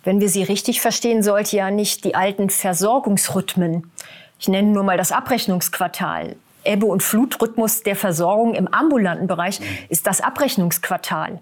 wenn 0.04 0.20
wir 0.20 0.28
sie 0.28 0.42
richtig 0.42 0.80
verstehen, 0.80 1.22
sollte 1.22 1.56
ja 1.56 1.70
nicht 1.70 2.04
die 2.04 2.14
alten 2.14 2.50
Versorgungsrhythmen, 2.50 3.90
ich 4.38 4.48
nenne 4.48 4.72
nur 4.72 4.82
mal 4.82 4.96
das 4.96 5.12
Abrechnungsquartal, 5.12 6.36
Ebbe- 6.64 6.86
und 6.86 7.02
Flutrhythmus 7.02 7.82
der 7.82 7.96
Versorgung 7.96 8.54
im 8.54 8.68
ambulanten 8.68 9.26
Bereich 9.26 9.60
ist 9.88 10.06
das 10.06 10.20
Abrechnungsquartal. 10.20 11.40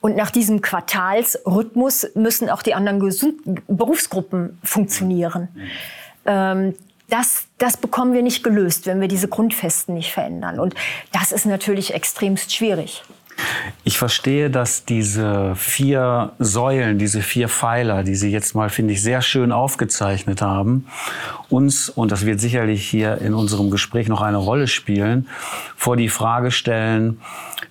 Und 0.00 0.16
nach 0.16 0.30
diesem 0.30 0.60
Quartalsrhythmus 0.60 2.08
müssen 2.14 2.48
auch 2.50 2.62
die 2.62 2.74
anderen 2.74 3.00
Gesund 3.00 3.40
Berufsgruppen 3.66 4.58
funktionieren. 4.62 5.48
Ähm, 6.26 6.74
das, 7.08 7.46
das 7.58 7.76
bekommen 7.76 8.12
wir 8.12 8.22
nicht 8.22 8.42
gelöst, 8.42 8.86
wenn 8.86 9.00
wir 9.00 9.08
diese 9.08 9.28
Grundfesten 9.28 9.94
nicht 9.94 10.12
verändern. 10.12 10.58
Und 10.58 10.74
das 11.12 11.32
ist 11.32 11.46
natürlich 11.46 11.94
extremst 11.94 12.54
schwierig. 12.54 13.02
Ich 13.84 13.98
verstehe, 13.98 14.50
dass 14.50 14.84
diese 14.84 15.54
vier 15.54 16.32
Säulen, 16.38 16.98
diese 16.98 17.22
vier 17.22 17.48
Pfeiler, 17.48 18.02
die 18.02 18.14
Sie 18.14 18.30
jetzt 18.30 18.54
mal, 18.54 18.68
finde 18.68 18.94
ich, 18.94 19.02
sehr 19.02 19.22
schön 19.22 19.52
aufgezeichnet 19.52 20.42
haben, 20.42 20.86
uns, 21.48 21.88
und 21.88 22.10
das 22.10 22.26
wird 22.26 22.40
sicherlich 22.40 22.88
hier 22.88 23.18
in 23.18 23.34
unserem 23.34 23.70
Gespräch 23.70 24.08
noch 24.08 24.22
eine 24.22 24.38
Rolle 24.38 24.66
spielen, 24.66 25.28
vor 25.76 25.96
die 25.96 26.08
Frage 26.08 26.50
stellen, 26.50 27.20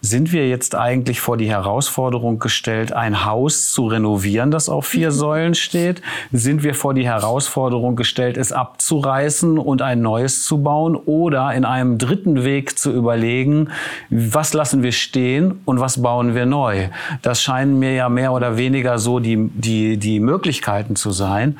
sind 0.02 0.32
wir 0.32 0.48
jetzt 0.48 0.76
eigentlich 0.76 1.20
vor 1.20 1.36
die 1.36 1.50
Herausforderung 1.50 2.40
gestellt, 2.40 2.94
ein 2.94 3.26
Haus 3.26 3.72
zu 3.72 3.88
renovieren, 3.88 4.52
das 4.52 4.70
auf 4.70 4.86
vier 4.86 5.10
mhm. 5.10 5.16
Säulen 5.16 5.56
steht? 5.56 6.02
Sind 6.32 6.64
wir 6.64 6.76
vor 6.76 6.94
die 6.94 7.06
Herausforderung 7.06 7.96
gestellt, 7.96 8.38
es 8.38 8.52
abzureißen 8.52 9.58
und 9.58 9.82
ein 9.82 10.02
neues 10.02 10.46
zu 10.46 10.62
bauen? 10.62 10.96
Oder 10.96 11.54
in 11.54 11.66
einem 11.66 11.98
dritten 11.98 12.44
Weg 12.44 12.78
zu 12.78 12.92
überlegen, 12.92 13.70
was 14.10 14.54
lassen 14.54 14.84
wir 14.84 14.92
stehen 14.92 15.55
und 15.66 15.80
was 15.80 16.02
bauen 16.02 16.36
wir 16.36 16.46
neu? 16.46 16.90
Das 17.22 17.42
scheinen 17.42 17.80
mir 17.80 17.94
ja 17.94 18.10
mehr 18.10 18.34
oder 18.34 18.58
weniger 18.58 19.00
so 19.00 19.20
die, 19.20 19.50
die, 19.54 19.98
die 19.98 20.20
Möglichkeiten 20.20 20.96
zu 20.96 21.12
sein. 21.12 21.58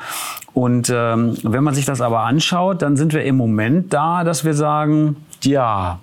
Und 0.52 0.92
ähm, 0.94 1.36
wenn 1.42 1.64
man 1.64 1.74
sich 1.74 1.84
das 1.84 2.00
aber 2.00 2.20
anschaut, 2.20 2.82
dann 2.82 2.96
sind 2.96 3.12
wir 3.12 3.24
im 3.24 3.36
Moment 3.36 3.92
da, 3.92 4.24
dass 4.24 4.44
wir 4.44 4.54
sagen, 4.54 5.16
ja, 5.42 5.98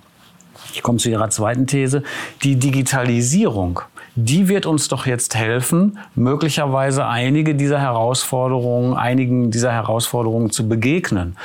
ich 0.73 0.81
komme 0.81 0.97
zu 0.97 1.09
Ihrer 1.09 1.29
zweiten 1.29 1.67
These, 1.67 2.03
die 2.43 2.55
Digitalisierung, 2.55 3.81
die 4.15 4.47
wird 4.47 4.65
uns 4.65 4.87
doch 4.87 5.05
jetzt 5.05 5.35
helfen, 5.35 5.97
möglicherweise 6.15 7.05
einige 7.07 7.55
dieser 7.55 7.79
Herausforderungen, 7.79 8.95
einigen 8.95 9.51
dieser 9.51 9.71
Herausforderungen 9.71 10.51
zu 10.51 10.67
begegnen. 10.67 11.35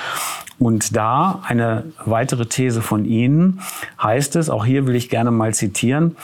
Und 0.59 0.97
da 0.97 1.41
eine 1.47 1.85
weitere 2.05 2.47
These 2.47 2.83
von 2.83 3.05
Ihnen 3.05 3.61
heißt 4.03 4.37
es, 4.37 4.51
auch 4.51 4.65
hier 4.65 4.87
will 4.87 4.97
ich 4.97 5.09
gerne 5.09 5.31
mal 5.31 5.55
zitieren, 5.55 6.17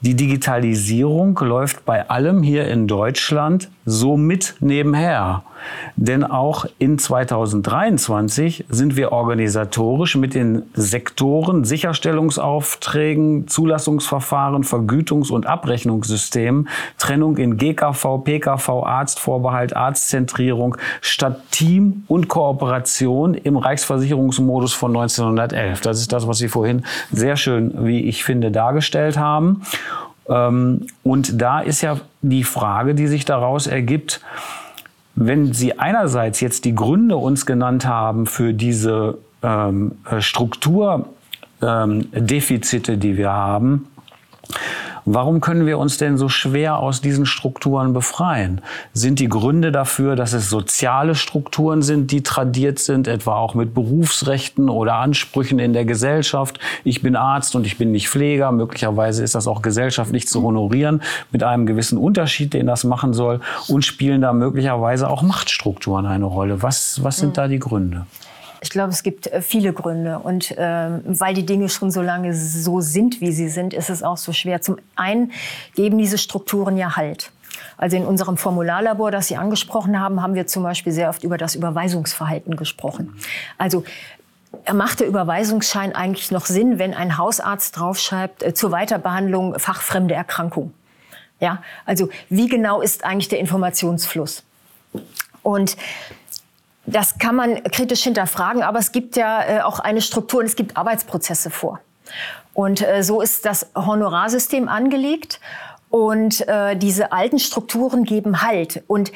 die 0.00 0.14
Digitalisierung 0.14 1.38
läuft 1.42 1.84
bei 1.84 2.08
allem 2.08 2.42
hier 2.42 2.68
in 2.68 2.86
Deutschland 2.86 3.68
so 3.84 4.16
mit 4.16 4.54
nebenher. 4.60 5.42
Denn 5.96 6.22
auch 6.22 6.66
in 6.78 6.98
2023 6.98 8.66
sind 8.68 8.96
wir 8.96 9.10
organisatorisch 9.12 10.16
mit 10.16 10.34
den 10.34 10.62
Sektoren 10.74 11.64
Sicherstellungsaufträgen, 11.64 13.48
Zulassungsverfahren, 13.48 14.62
Vergütungs- 14.62 15.32
und 15.32 15.46
Abrechnungssystemen, 15.46 16.68
Trennung 16.98 17.36
in 17.36 17.56
GKV, 17.56 18.18
PKV, 18.22 18.84
Arztvorbehalt, 18.84 19.74
Arztzentrierung 19.74 20.76
statt 21.00 21.40
Team 21.50 22.04
und 22.06 22.28
Kooperation 22.28 23.34
im 23.34 23.56
Reichsversicherungsmodus 23.56 24.74
von 24.74 24.96
1911. 24.96 25.80
Das 25.80 25.98
ist 25.98 26.12
das, 26.12 26.28
was 26.28 26.38
Sie 26.38 26.48
vorhin 26.48 26.84
sehr 27.10 27.36
schön, 27.36 27.86
wie 27.86 28.02
ich 28.02 28.22
finde, 28.22 28.52
dargestellt 28.52 29.18
haben. 29.18 29.62
Ähm, 30.28 30.86
und 31.02 31.40
da 31.40 31.60
ist 31.60 31.80
ja 31.82 31.98
die 32.22 32.44
Frage, 32.44 32.94
die 32.94 33.06
sich 33.06 33.24
daraus 33.24 33.66
ergibt, 33.66 34.20
wenn 35.14 35.52
Sie 35.52 35.78
einerseits 35.78 36.40
jetzt 36.40 36.64
die 36.64 36.74
Gründe 36.74 37.16
uns 37.16 37.46
genannt 37.46 37.86
haben 37.86 38.26
für 38.26 38.54
diese 38.54 39.18
ähm, 39.42 39.92
Strukturdefizite, 40.18 42.92
ähm, 42.92 43.00
die 43.00 43.16
wir 43.16 43.32
haben, 43.32 43.86
Warum 45.04 45.40
können 45.40 45.66
wir 45.66 45.78
uns 45.78 45.98
denn 45.98 46.18
so 46.18 46.28
schwer 46.28 46.78
aus 46.78 47.00
diesen 47.00 47.26
Strukturen 47.26 47.92
befreien? 47.92 48.60
Sind 48.92 49.18
die 49.18 49.28
Gründe 49.28 49.72
dafür, 49.72 50.16
dass 50.16 50.32
es 50.32 50.50
soziale 50.50 51.14
Strukturen 51.14 51.82
sind, 51.82 52.10
die 52.10 52.22
tradiert 52.22 52.78
sind, 52.78 53.08
etwa 53.08 53.36
auch 53.36 53.54
mit 53.54 53.74
Berufsrechten 53.74 54.68
oder 54.68 54.94
Ansprüchen 54.96 55.58
in 55.58 55.72
der 55.72 55.84
Gesellschaft? 55.84 56.58
Ich 56.84 57.02
bin 57.02 57.16
Arzt 57.16 57.54
und 57.56 57.66
ich 57.66 57.78
bin 57.78 57.92
nicht 57.92 58.08
Pfleger. 58.08 58.52
Möglicherweise 58.52 59.24
ist 59.24 59.34
das 59.34 59.46
auch 59.46 59.62
gesellschaftlich 59.62 60.28
zu 60.28 60.42
honorieren 60.42 61.02
mit 61.32 61.42
einem 61.42 61.66
gewissen 61.66 61.98
Unterschied, 61.98 62.54
den 62.54 62.66
das 62.66 62.84
machen 62.84 63.12
soll. 63.12 63.40
Und 63.68 63.84
spielen 63.84 64.20
da 64.20 64.32
möglicherweise 64.32 65.08
auch 65.08 65.22
Machtstrukturen 65.22 66.06
eine 66.06 66.24
Rolle? 66.24 66.62
Was, 66.62 67.02
was 67.02 67.18
sind 67.18 67.38
da 67.38 67.48
die 67.48 67.58
Gründe? 67.58 68.06
Ich 68.60 68.70
glaube, 68.70 68.90
es 68.90 69.02
gibt 69.02 69.26
äh, 69.28 69.42
viele 69.42 69.72
Gründe. 69.72 70.18
Und 70.18 70.54
ähm, 70.56 71.02
weil 71.04 71.34
die 71.34 71.46
Dinge 71.46 71.68
schon 71.68 71.90
so 71.90 72.02
lange 72.02 72.34
so 72.34 72.80
sind, 72.80 73.20
wie 73.20 73.32
sie 73.32 73.48
sind, 73.48 73.74
ist 73.74 73.90
es 73.90 74.02
auch 74.02 74.16
so 74.16 74.32
schwer. 74.32 74.60
Zum 74.60 74.78
einen 74.96 75.32
geben 75.74 75.98
diese 75.98 76.18
Strukturen 76.18 76.76
ja 76.76 76.96
Halt. 76.96 77.30
Also 77.76 77.96
in 77.96 78.04
unserem 78.04 78.36
Formularlabor, 78.36 79.10
das 79.10 79.28
Sie 79.28 79.36
angesprochen 79.36 80.00
haben, 80.00 80.22
haben 80.22 80.34
wir 80.34 80.46
zum 80.46 80.62
Beispiel 80.62 80.92
sehr 80.92 81.08
oft 81.08 81.22
über 81.22 81.38
das 81.38 81.54
Überweisungsverhalten 81.54 82.56
gesprochen. 82.56 83.14
Also 83.56 83.84
macht 84.72 85.00
der 85.00 85.06
Überweisungsschein 85.06 85.94
eigentlich 85.94 86.30
noch 86.30 86.46
Sinn, 86.46 86.78
wenn 86.78 86.94
ein 86.94 87.18
Hausarzt 87.18 87.76
draufschreibt 87.76 88.42
äh, 88.42 88.54
zur 88.54 88.72
Weiterbehandlung 88.72 89.58
fachfremde 89.58 90.14
Erkrankung? 90.14 90.72
Ja, 91.40 91.62
also 91.86 92.08
wie 92.28 92.48
genau 92.48 92.80
ist 92.80 93.04
eigentlich 93.04 93.28
der 93.28 93.38
Informationsfluss? 93.38 94.42
Und 95.42 95.76
das 96.90 97.18
kann 97.18 97.36
man 97.36 97.62
kritisch 97.64 98.02
hinterfragen, 98.02 98.62
aber 98.62 98.78
es 98.78 98.92
gibt 98.92 99.16
ja 99.16 99.42
äh, 99.42 99.60
auch 99.60 99.78
eine 99.78 100.00
Struktur 100.00 100.40
und 100.40 100.46
es 100.46 100.56
gibt 100.56 100.76
Arbeitsprozesse 100.76 101.50
vor. 101.50 101.80
Und 102.54 102.86
äh, 102.86 103.02
so 103.02 103.20
ist 103.20 103.44
das 103.44 103.70
Honorarsystem 103.74 104.68
angelegt 104.68 105.40
und 105.90 106.46
äh, 106.48 106.76
diese 106.76 107.12
alten 107.12 107.38
Strukturen 107.38 108.04
geben 108.04 108.42
Halt. 108.42 108.82
Und 108.86 109.12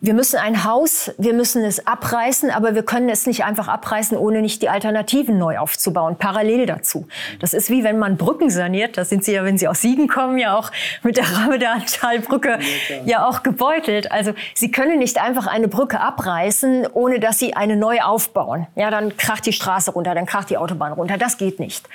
wir 0.00 0.12
müssen 0.12 0.38
ein 0.38 0.64
Haus, 0.64 1.12
wir 1.16 1.32
müssen 1.32 1.64
es 1.64 1.86
abreißen, 1.86 2.50
aber 2.50 2.74
wir 2.74 2.82
können 2.82 3.08
es 3.08 3.26
nicht 3.26 3.44
einfach 3.44 3.68
abreißen, 3.68 4.18
ohne 4.18 4.42
nicht 4.42 4.60
die 4.60 4.68
Alternativen 4.68 5.38
neu 5.38 5.58
aufzubauen, 5.58 6.16
parallel 6.18 6.66
dazu. 6.66 7.08
Das 7.40 7.54
ist 7.54 7.70
wie 7.70 7.84
wenn 7.84 7.98
man 7.98 8.18
Brücken 8.18 8.50
saniert, 8.50 8.98
da 8.98 9.04
sind 9.04 9.24
Sie 9.24 9.32
ja, 9.32 9.44
wenn 9.44 9.56
Sie 9.56 9.66
aus 9.66 9.80
Siegen 9.80 10.06
kommen, 10.06 10.36
ja 10.36 10.56
auch 10.56 10.70
mit 11.02 11.16
der 11.16 11.24
Ramadan-Talbrücke 11.24 12.58
ja 13.06 13.26
auch 13.26 13.42
gebeutelt. 13.42 14.12
Also 14.12 14.34
Sie 14.54 14.70
können 14.70 14.98
nicht 14.98 15.20
einfach 15.22 15.46
eine 15.46 15.68
Brücke 15.68 16.00
abreißen, 16.00 16.86
ohne 16.92 17.18
dass 17.18 17.38
Sie 17.38 17.54
eine 17.54 17.76
neu 17.76 18.00
aufbauen. 18.02 18.66
Ja, 18.76 18.90
dann 18.90 19.16
kracht 19.16 19.46
die 19.46 19.52
Straße 19.52 19.92
runter, 19.92 20.14
dann 20.14 20.26
kracht 20.26 20.50
die 20.50 20.58
Autobahn 20.58 20.92
runter. 20.92 21.16
Das 21.16 21.38
geht 21.38 21.58
nicht. 21.60 21.88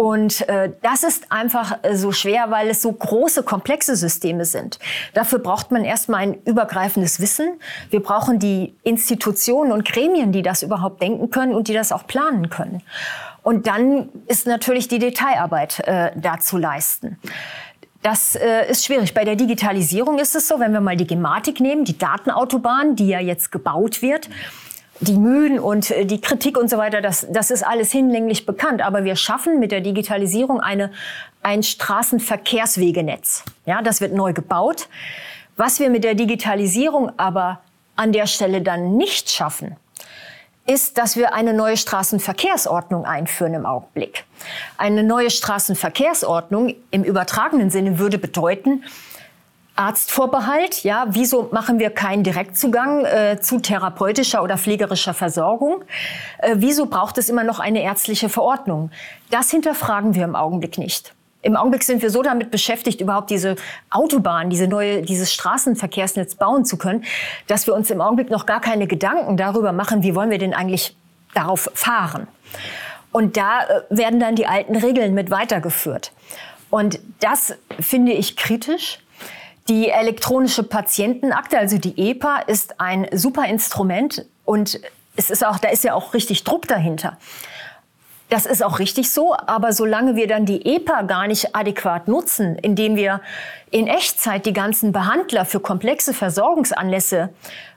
Und 0.00 0.48
äh, 0.48 0.72
das 0.80 1.02
ist 1.02 1.30
einfach 1.30 1.80
äh, 1.82 1.94
so 1.94 2.10
schwer, 2.10 2.50
weil 2.50 2.70
es 2.70 2.80
so 2.80 2.90
große, 2.90 3.42
komplexe 3.42 3.96
Systeme 3.96 4.46
sind. 4.46 4.78
Dafür 5.12 5.40
braucht 5.40 5.72
man 5.72 5.84
erstmal 5.84 6.22
ein 6.22 6.42
übergreifendes 6.46 7.20
Wissen. 7.20 7.60
Wir 7.90 8.02
brauchen 8.02 8.38
die 8.38 8.74
Institutionen 8.82 9.72
und 9.72 9.84
Gremien, 9.84 10.32
die 10.32 10.40
das 10.40 10.62
überhaupt 10.62 11.02
denken 11.02 11.28
können 11.28 11.54
und 11.54 11.68
die 11.68 11.74
das 11.74 11.92
auch 11.92 12.06
planen 12.06 12.48
können. 12.48 12.80
Und 13.42 13.66
dann 13.66 14.08
ist 14.26 14.46
natürlich 14.46 14.88
die 14.88 15.00
Detailarbeit 15.00 15.80
äh, 15.80 16.12
da 16.16 16.40
zu 16.40 16.56
leisten. 16.56 17.18
Das 18.00 18.36
äh, 18.36 18.70
ist 18.70 18.86
schwierig. 18.86 19.12
Bei 19.12 19.26
der 19.26 19.36
Digitalisierung 19.36 20.18
ist 20.18 20.34
es 20.34 20.48
so, 20.48 20.58
wenn 20.58 20.72
wir 20.72 20.80
mal 20.80 20.96
die 20.96 21.06
Gematik 21.06 21.60
nehmen, 21.60 21.84
die 21.84 21.98
Datenautobahn, 21.98 22.96
die 22.96 23.08
ja 23.08 23.20
jetzt 23.20 23.52
gebaut 23.52 24.00
wird, 24.00 24.30
die 25.00 25.14
Mühen 25.14 25.58
und 25.58 25.90
äh, 25.90 26.04
die 26.04 26.20
Kritik 26.20 26.58
und 26.58 26.68
so 26.68 26.78
weiter, 26.78 27.00
das, 27.00 27.26
das 27.30 27.50
ist 27.50 27.66
alles 27.66 27.90
hinlänglich 27.90 28.46
bekannt. 28.46 28.82
Aber 28.82 29.04
wir 29.04 29.16
schaffen 29.16 29.58
mit 29.58 29.72
der 29.72 29.80
Digitalisierung 29.80 30.60
eine, 30.60 30.92
ein 31.42 31.62
Straßenverkehrswegenetz. 31.62 33.44
Ja, 33.66 33.82
das 33.82 34.00
wird 34.00 34.12
neu 34.12 34.32
gebaut. 34.32 34.88
Was 35.56 35.80
wir 35.80 35.90
mit 35.90 36.04
der 36.04 36.14
Digitalisierung 36.14 37.12
aber 37.18 37.60
an 37.96 38.12
der 38.12 38.26
Stelle 38.26 38.62
dann 38.62 38.96
nicht 38.96 39.30
schaffen, 39.30 39.76
ist, 40.66 40.98
dass 40.98 41.16
wir 41.16 41.34
eine 41.34 41.52
neue 41.52 41.76
Straßenverkehrsordnung 41.76 43.04
einführen 43.04 43.54
im 43.54 43.66
Augenblick. 43.66 44.24
Eine 44.78 45.02
neue 45.02 45.30
Straßenverkehrsordnung 45.30 46.74
im 46.90 47.02
übertragenen 47.02 47.70
Sinne 47.70 47.98
würde 47.98 48.18
bedeuten, 48.18 48.84
Arztvorbehalt, 49.80 50.84
ja, 50.84 51.06
wieso 51.08 51.48
machen 51.52 51.78
wir 51.78 51.88
keinen 51.88 52.22
Direktzugang 52.22 53.06
äh, 53.06 53.40
zu 53.40 53.60
therapeutischer 53.60 54.42
oder 54.42 54.58
pflegerischer 54.58 55.14
Versorgung? 55.14 55.82
Äh, 56.38 56.56
wieso 56.58 56.84
braucht 56.84 57.16
es 57.16 57.30
immer 57.30 57.44
noch 57.44 57.60
eine 57.60 57.82
ärztliche 57.82 58.28
Verordnung? 58.28 58.90
Das 59.30 59.50
hinterfragen 59.50 60.14
wir 60.14 60.24
im 60.24 60.36
Augenblick 60.36 60.76
nicht. 60.76 61.14
Im 61.40 61.56
Augenblick 61.56 61.82
sind 61.82 62.02
wir 62.02 62.10
so 62.10 62.20
damit 62.20 62.50
beschäftigt, 62.50 63.00
überhaupt 63.00 63.30
diese 63.30 63.56
Autobahn, 63.88 64.50
diese 64.50 64.68
neue, 64.68 65.00
dieses 65.00 65.32
Straßenverkehrsnetz 65.32 66.34
bauen 66.34 66.66
zu 66.66 66.76
können, 66.76 67.02
dass 67.46 67.66
wir 67.66 67.74
uns 67.74 67.90
im 67.90 68.02
Augenblick 68.02 68.28
noch 68.28 68.44
gar 68.44 68.60
keine 68.60 68.86
Gedanken 68.86 69.38
darüber 69.38 69.72
machen, 69.72 70.02
wie 70.02 70.14
wollen 70.14 70.30
wir 70.30 70.36
denn 70.36 70.52
eigentlich 70.52 70.94
darauf 71.32 71.70
fahren. 71.72 72.28
Und 73.12 73.38
da 73.38 73.62
äh, 73.62 73.80
werden 73.88 74.20
dann 74.20 74.36
die 74.36 74.46
alten 74.46 74.76
Regeln 74.76 75.14
mit 75.14 75.30
weitergeführt. 75.30 76.12
Und 76.68 77.00
das 77.20 77.54
finde 77.80 78.12
ich 78.12 78.36
kritisch 78.36 78.98
die 79.70 79.88
elektronische 79.88 80.64
Patientenakte, 80.64 81.56
also 81.56 81.78
die 81.78 82.10
EPA, 82.10 82.40
ist 82.40 82.80
ein 82.80 83.06
super 83.12 83.46
Instrument 83.46 84.26
und 84.44 84.80
es 85.14 85.30
ist 85.30 85.46
auch, 85.46 85.58
da 85.58 85.68
ist 85.68 85.84
ja 85.84 85.94
auch 85.94 86.12
richtig 86.12 86.42
Druck 86.42 86.66
dahinter. 86.66 87.18
Das 88.30 88.46
ist 88.46 88.62
auch 88.62 88.78
richtig 88.78 89.10
so, 89.10 89.34
aber 89.34 89.72
solange 89.72 90.14
wir 90.14 90.28
dann 90.28 90.46
die 90.46 90.64
EPA 90.64 91.02
gar 91.02 91.26
nicht 91.26 91.56
adäquat 91.56 92.06
nutzen, 92.06 92.56
indem 92.56 92.94
wir 92.94 93.20
in 93.72 93.88
Echtzeit 93.88 94.46
die 94.46 94.52
ganzen 94.52 94.92
Behandler 94.92 95.44
für 95.44 95.58
komplexe 95.58 96.14
Versorgungsanlässe 96.14 97.30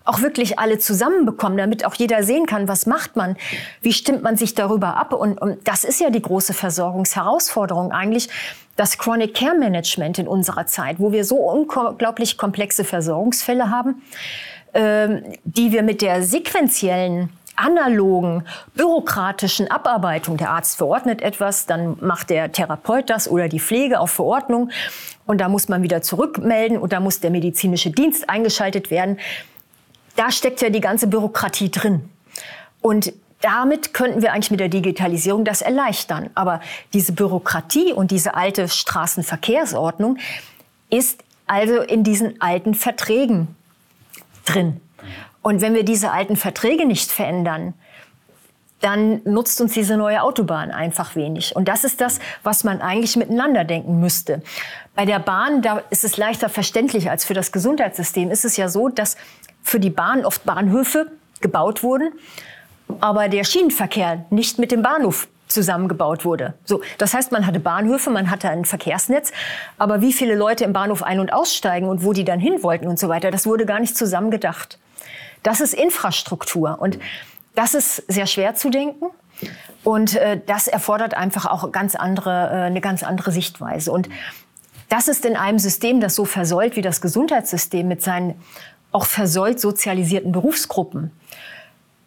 auch 0.05 0.21
wirklich 0.21 0.59
alle 0.59 0.77
zusammenbekommen, 0.77 1.57
damit 1.57 1.85
auch 1.85 1.95
jeder 1.95 2.21
sehen 2.21 2.45
kann, 2.45 2.67
was 2.67 2.85
macht 2.85 3.15
man, 3.15 3.35
wie 3.81 3.93
stimmt 3.93 4.21
man 4.21 4.37
sich 4.37 4.53
darüber 4.53 4.95
ab. 4.95 5.13
Und, 5.13 5.41
und 5.41 5.67
das 5.67 5.83
ist 5.83 5.99
ja 5.99 6.11
die 6.11 6.21
große 6.21 6.53
Versorgungsherausforderung 6.53 7.91
eigentlich, 7.91 8.29
das 8.75 8.99
Chronic 8.99 9.33
Care 9.33 9.57
Management 9.57 10.19
in 10.19 10.27
unserer 10.27 10.67
Zeit, 10.67 10.99
wo 10.99 11.11
wir 11.11 11.25
so 11.25 11.37
unglaublich 11.37 12.37
komplexe 12.37 12.83
Versorgungsfälle 12.83 13.71
haben, 13.71 14.03
ähm, 14.75 15.23
die 15.43 15.71
wir 15.71 15.81
mit 15.81 16.01
der 16.01 16.21
sequentiellen 16.23 17.29
analogen, 17.55 18.45
bürokratischen 18.75 19.69
Abarbeitung. 19.69 20.37
Der 20.37 20.49
Arzt 20.51 20.77
verordnet 20.77 21.21
etwas, 21.21 21.65
dann 21.65 21.97
macht 22.01 22.29
der 22.29 22.51
Therapeut 22.51 23.09
das 23.09 23.29
oder 23.29 23.47
die 23.47 23.59
Pflege 23.59 23.99
auf 23.99 24.11
Verordnung 24.11 24.71
und 25.25 25.39
da 25.39 25.49
muss 25.49 25.69
man 25.69 25.83
wieder 25.83 26.01
zurückmelden 26.01 26.77
und 26.77 26.93
da 26.93 26.99
muss 26.99 27.19
der 27.19 27.31
medizinische 27.31 27.91
Dienst 27.91 28.29
eingeschaltet 28.29 28.91
werden. 28.91 29.19
Da 30.15 30.31
steckt 30.31 30.61
ja 30.61 30.69
die 30.69 30.81
ganze 30.81 31.07
Bürokratie 31.07 31.71
drin. 31.71 32.09
Und 32.81 33.13
damit 33.41 33.93
könnten 33.93 34.21
wir 34.21 34.31
eigentlich 34.31 34.51
mit 34.51 34.59
der 34.59 34.69
Digitalisierung 34.69 35.43
das 35.43 35.61
erleichtern. 35.61 36.29
Aber 36.33 36.61
diese 36.93 37.11
Bürokratie 37.13 37.91
und 37.91 38.11
diese 38.11 38.35
alte 38.35 38.67
Straßenverkehrsordnung 38.69 40.17
ist 40.89 41.23
also 41.45 41.81
in 41.81 42.03
diesen 42.03 42.41
alten 42.41 42.73
Verträgen 42.73 43.55
drin. 44.45 44.79
Und 45.43 45.61
wenn 45.61 45.75
wir 45.75 45.83
diese 45.83 46.11
alten 46.11 46.35
Verträge 46.35 46.87
nicht 46.87 47.11
verändern, 47.11 47.75
dann 48.81 49.21
nutzt 49.23 49.61
uns 49.61 49.73
diese 49.73 49.95
neue 49.95 50.23
Autobahn 50.23 50.71
einfach 50.71 51.15
wenig. 51.15 51.55
Und 51.55 51.67
das 51.67 51.83
ist 51.83 52.01
das, 52.01 52.19
was 52.41 52.63
man 52.63 52.81
eigentlich 52.81 53.15
miteinander 53.15 53.63
denken 53.63 53.99
müsste. 53.99 54.41
Bei 54.95 55.05
der 55.05 55.19
Bahn, 55.19 55.61
da 55.61 55.83
ist 55.91 56.03
es 56.03 56.17
leichter 56.17 56.49
verständlich 56.49 57.09
als 57.09 57.23
für 57.23 57.35
das 57.35 57.51
Gesundheitssystem. 57.51 58.31
Ist 58.31 58.43
es 58.43 58.57
ja 58.57 58.67
so, 58.67 58.89
dass 58.89 59.15
für 59.61 59.79
die 59.79 59.91
Bahn 59.91 60.25
oft 60.25 60.43
Bahnhöfe 60.43 61.11
gebaut 61.39 61.83
wurden 61.83 62.11
aber 62.99 63.29
der 63.29 63.43
Schienenverkehr 63.43 64.25
nicht 64.29 64.59
mit 64.59 64.71
dem 64.71 64.81
Bahnhof 64.81 65.27
zusammengebaut 65.47 66.25
wurde. 66.25 66.55
So, 66.65 66.81
das 66.97 67.13
heißt, 67.13 67.31
man 67.31 67.45
hatte 67.45 67.59
Bahnhöfe, 67.59 68.09
man 68.09 68.31
hatte 68.31 68.49
ein 68.49 68.65
Verkehrsnetz, 68.65 69.31
aber 69.77 70.01
wie 70.01 70.13
viele 70.13 70.35
Leute 70.35 70.63
im 70.63 70.73
Bahnhof 70.73 71.03
ein- 71.03 71.19
und 71.19 71.31
aussteigen 71.31 71.87
und 71.87 72.03
wo 72.03 72.13
die 72.13 72.23
dann 72.23 72.39
hin 72.39 72.63
wollten 72.63 72.87
und 72.87 72.97
so 72.97 73.09
weiter, 73.09 73.29
das 73.29 73.45
wurde 73.45 73.65
gar 73.65 73.79
nicht 73.79 73.95
zusammengedacht. 73.95 74.79
Das 75.43 75.61
ist 75.61 75.73
Infrastruktur 75.73 76.79
und 76.79 76.99
das 77.55 77.73
ist 77.73 77.97
sehr 78.07 78.25
schwer 78.25 78.55
zu 78.55 78.69
denken 78.69 79.05
und 79.83 80.15
äh, 80.15 80.39
das 80.45 80.67
erfordert 80.67 81.13
einfach 81.13 81.45
auch 81.45 81.71
ganz 81.71 81.95
andere, 81.95 82.49
äh, 82.49 82.53
eine 82.65 82.81
ganz 82.81 83.03
andere 83.03 83.31
Sichtweise 83.31 83.91
und 83.91 84.09
das 84.89 85.07
ist 85.07 85.25
in 85.25 85.35
einem 85.35 85.59
System, 85.59 86.01
das 86.01 86.15
so 86.15 86.25
versäult 86.25 86.75
wie 86.75 86.81
das 86.81 87.01
Gesundheitssystem 87.01 87.87
mit 87.87 88.01
seinen 88.01 88.35
auch 88.91 89.05
versäult 89.05 89.59
sozialisierten 89.59 90.31
Berufsgruppen 90.31 91.11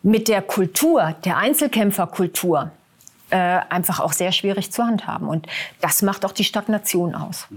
mit 0.03 0.29
der 0.29 0.41
Kultur, 0.41 1.17
der 1.25 1.37
Einzelkämpferkultur, 1.37 2.71
äh, 3.31 3.37
einfach 3.37 3.99
auch 3.99 4.13
sehr 4.13 4.31
schwierig 4.31 4.71
zu 4.71 4.85
handhaben. 4.85 5.27
Und 5.27 5.49
das 5.81 6.03
macht 6.03 6.25
auch 6.25 6.31
die 6.31 6.45
Stagnation 6.45 7.17
aus. 7.17 7.49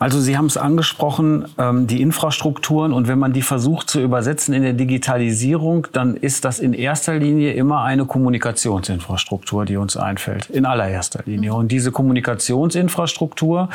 Also 0.00 0.18
Sie 0.18 0.38
haben 0.38 0.46
es 0.46 0.56
angesprochen, 0.56 1.44
ähm, 1.58 1.86
die 1.86 2.00
Infrastrukturen. 2.00 2.94
Und 2.94 3.06
wenn 3.06 3.18
man 3.18 3.34
die 3.34 3.42
versucht 3.42 3.90
zu 3.90 4.00
übersetzen 4.00 4.54
in 4.54 4.62
der 4.62 4.72
Digitalisierung, 4.72 5.88
dann 5.92 6.16
ist 6.16 6.46
das 6.46 6.58
in 6.58 6.72
erster 6.72 7.18
Linie 7.18 7.52
immer 7.52 7.82
eine 7.82 8.06
Kommunikationsinfrastruktur, 8.06 9.66
die 9.66 9.76
uns 9.76 9.98
einfällt. 9.98 10.48
In 10.48 10.64
allererster 10.64 11.20
Linie. 11.26 11.52
Und 11.52 11.70
diese 11.70 11.92
Kommunikationsinfrastruktur, 11.92 13.68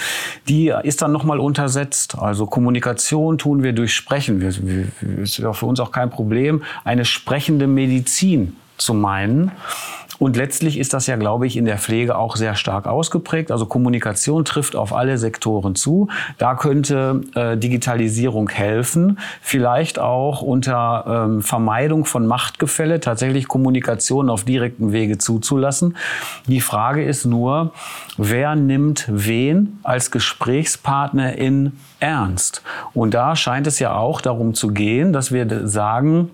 die 0.49 0.73
ist 0.81 1.03
dann 1.03 1.11
nochmal 1.11 1.39
untersetzt. 1.39 2.17
Also 2.17 2.47
Kommunikation 2.47 3.37
tun 3.37 3.61
wir 3.61 3.73
durch 3.73 3.93
Sprechen. 3.93 4.41
Wir, 4.41 4.51
wir, 4.65 5.19
ist 5.19 5.37
ja 5.37 5.53
für 5.53 5.67
uns 5.67 5.79
auch 5.79 5.91
kein 5.91 6.09
Problem, 6.09 6.63
eine 6.83 7.05
sprechende 7.05 7.67
Medizin 7.67 8.55
zu 8.77 8.95
meinen. 8.95 9.51
Und 10.19 10.37
letztlich 10.37 10.77
ist 10.77 10.93
das 10.93 11.07
ja, 11.07 11.15
glaube 11.15 11.47
ich, 11.47 11.57
in 11.57 11.65
der 11.65 11.77
Pflege 11.77 12.17
auch 12.17 12.35
sehr 12.35 12.55
stark 12.55 12.87
ausgeprägt. 12.87 13.51
Also 13.51 13.65
Kommunikation 13.65 14.45
trifft 14.45 14.75
auf 14.75 14.93
alle 14.93 15.17
Sektoren 15.17 15.75
zu. 15.75 16.09
Da 16.37 16.55
könnte 16.55 17.21
äh, 17.35 17.57
Digitalisierung 17.57 18.49
helfen, 18.49 19.19
vielleicht 19.41 19.99
auch 19.99 20.41
unter 20.41 21.25
ähm, 21.25 21.41
Vermeidung 21.41 22.05
von 22.05 22.27
Machtgefälle 22.27 22.99
tatsächlich 22.99 23.47
Kommunikation 23.47 24.29
auf 24.29 24.43
direkten 24.43 24.91
Wege 24.91 25.17
zuzulassen. 25.17 25.97
Die 26.47 26.61
Frage 26.61 27.03
ist 27.03 27.25
nur, 27.25 27.73
wer 28.17 28.55
nimmt 28.55 29.05
wen 29.09 29.79
als 29.83 30.11
Gesprächspartner 30.11 31.37
in 31.37 31.73
ernst? 31.99 32.61
Und 32.93 33.13
da 33.13 33.35
scheint 33.35 33.67
es 33.67 33.79
ja 33.79 33.95
auch 33.95 34.21
darum 34.21 34.53
zu 34.53 34.69
gehen, 34.69 35.13
dass 35.13 35.31
wir 35.31 35.67
sagen, 35.67 36.29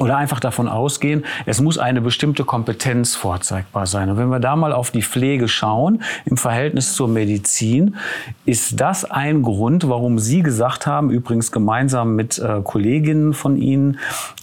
oder 0.00 0.16
einfach 0.16 0.40
davon 0.40 0.68
ausgehen, 0.68 1.24
es 1.46 1.60
muss 1.60 1.78
eine 1.78 2.00
bestimmte 2.00 2.44
Kompetenz 2.44 3.14
vorzeigbar 3.14 3.86
sein. 3.86 4.10
Und 4.10 4.16
wenn 4.16 4.28
wir 4.28 4.40
da 4.40 4.56
mal 4.56 4.72
auf 4.72 4.90
die 4.90 5.02
Pflege 5.02 5.46
schauen, 5.46 6.02
im 6.24 6.36
Verhältnis 6.36 6.94
zur 6.94 7.08
Medizin, 7.08 7.96
ist 8.46 8.80
das 8.80 9.04
ein 9.04 9.42
Grund, 9.42 9.88
warum 9.88 10.18
Sie 10.18 10.42
gesagt 10.42 10.86
haben, 10.86 11.10
übrigens 11.10 11.52
gemeinsam 11.52 12.16
mit 12.16 12.38
äh, 12.38 12.60
Kolleginnen 12.64 13.34
von 13.34 13.56
Ihnen, 13.56 13.98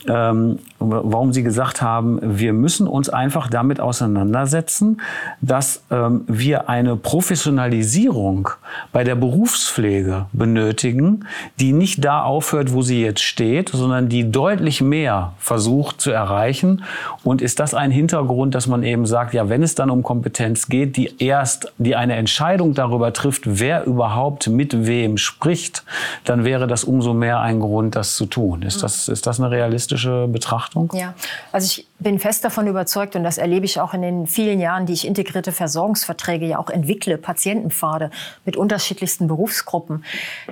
ähm, 0.08 0.60
warum 0.80 1.34
Sie 1.34 1.44
gesagt 1.44 1.82
haben, 1.82 2.20
wir 2.22 2.54
müssen 2.54 2.88
uns 2.88 3.10
einfach 3.10 3.50
damit 3.50 3.80
auseinandersetzen, 3.80 5.02
dass 5.42 5.84
ähm, 5.90 6.22
wir 6.28 6.70
eine 6.70 6.96
Professionalisierung 6.96 8.50
bei 8.92 9.04
der 9.04 9.16
Berufspflege 9.16 10.28
benötigen, 10.34 11.26
die 11.60 11.74
nicht 11.74 12.06
da 12.06 12.22
aufhört, 12.22 12.74
wo 12.74 12.82
sie 12.82 13.02
jetzt 13.02 13.22
steht, 13.22 13.70
sondern 13.70 14.10
die 14.10 14.32
deutlich 14.32 14.82
mehr 14.82 15.34
versucht 15.48 16.02
zu 16.02 16.12
erreichen. 16.12 16.84
Und 17.24 17.42
ist 17.42 17.60
das 17.60 17.74
ein 17.74 17.90
Hintergrund, 17.90 18.54
dass 18.54 18.68
man 18.68 18.84
eben 18.84 19.06
sagt, 19.06 19.34
ja, 19.34 19.48
wenn 19.50 19.64
es 19.64 19.76
dann 19.76 19.90
um 19.90 20.04
Kompetenz 20.04 20.68
geht, 20.68 20.98
die 20.98 21.24
erst, 21.24 21.72
die 21.78 21.96
eine 21.96 22.16
Entscheidung 22.16 22.74
darüber 22.74 23.14
trifft, 23.14 23.44
wer 23.46 23.86
überhaupt 23.86 24.48
mit 24.48 24.86
wem 24.86 25.18
spricht, 25.18 25.84
dann 26.26 26.44
wäre 26.44 26.68
das 26.68 26.84
umso 26.84 27.14
mehr 27.14 27.40
ein 27.40 27.62
Grund, 27.62 27.96
das 27.96 28.18
zu 28.18 28.26
tun. 28.26 28.62
Ist 28.62 28.84
das, 28.84 29.08
ist 29.08 29.26
das 29.26 29.40
eine 29.40 29.50
realistische 29.50 30.28
Betrachtung? 30.28 30.92
Ja, 30.94 31.14
also 31.52 31.66
ich 31.66 31.88
bin 32.00 32.20
fest 32.20 32.44
davon 32.44 32.68
überzeugt 32.68 33.16
und 33.16 33.24
das 33.24 33.38
erlebe 33.38 33.66
ich 33.66 33.80
auch 33.80 33.94
in 33.94 34.02
den 34.02 34.28
vielen 34.28 34.60
Jahren, 34.60 34.86
die 34.86 34.94
ich 34.94 35.08
integrierte 35.08 35.52
Versorgungsverträge 35.52 36.46
ja 36.46 36.60
auch 36.60 36.70
entwickle, 36.70 37.18
Patientenpfade 37.18 38.12
mit 38.46 38.56
unterschiedlichsten 38.56 39.28
Berufsgruppen, 39.28 40.06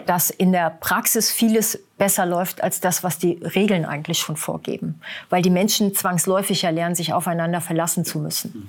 dass 0.05 0.29
in 0.31 0.51
der 0.51 0.71
Praxis 0.71 1.31
vieles 1.31 1.79
besser 1.97 2.25
läuft 2.25 2.63
als 2.63 2.79
das, 2.79 3.03
was 3.03 3.19
die 3.19 3.39
Regeln 3.43 3.85
eigentlich 3.85 4.19
schon 4.19 4.37
vorgeben. 4.37 4.99
Weil 5.29 5.41
die 5.41 5.51
Menschen 5.51 5.93
zwangsläufig 5.93 6.63
ja 6.63 6.71
lernen, 6.71 6.95
sich 6.95 7.13
aufeinander 7.13 7.61
verlassen 7.61 8.05
zu 8.05 8.19
müssen. 8.19 8.67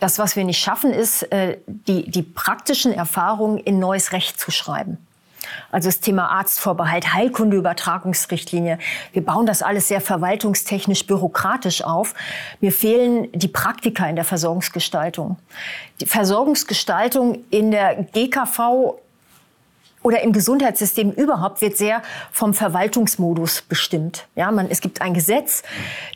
Das, 0.00 0.18
was 0.18 0.34
wir 0.34 0.42
nicht 0.42 0.58
schaffen, 0.58 0.92
ist, 0.92 1.22
äh, 1.30 1.58
die, 1.66 2.10
die 2.10 2.22
praktischen 2.22 2.92
Erfahrungen 2.92 3.58
in 3.58 3.78
neues 3.78 4.12
Recht 4.12 4.40
zu 4.40 4.50
schreiben. 4.50 4.98
Also 5.70 5.88
das 5.88 6.00
Thema 6.00 6.30
Arztvorbehalt, 6.30 7.12
Heilkundeübertragungsrichtlinie. 7.14 8.78
Wir 9.12 9.24
bauen 9.24 9.46
das 9.46 9.62
alles 9.62 9.88
sehr 9.88 10.00
verwaltungstechnisch, 10.00 11.06
bürokratisch 11.06 11.82
auf. 11.82 12.14
Mir 12.60 12.72
fehlen 12.72 13.28
die 13.32 13.48
Praktika 13.48 14.06
in 14.08 14.16
der 14.16 14.24
Versorgungsgestaltung. 14.24 15.38
Die 16.00 16.06
Versorgungsgestaltung 16.06 17.44
in 17.50 17.70
der 17.70 18.04
GKV 18.12 18.96
oder 20.02 20.22
im 20.22 20.32
Gesundheitssystem 20.32 21.12
überhaupt 21.12 21.60
wird 21.60 21.76
sehr 21.76 22.02
vom 22.30 22.54
Verwaltungsmodus 22.54 23.62
bestimmt. 23.62 24.26
Ja, 24.34 24.50
man, 24.50 24.68
es 24.70 24.80
gibt 24.80 25.00
ein 25.00 25.14
Gesetz, 25.14 25.62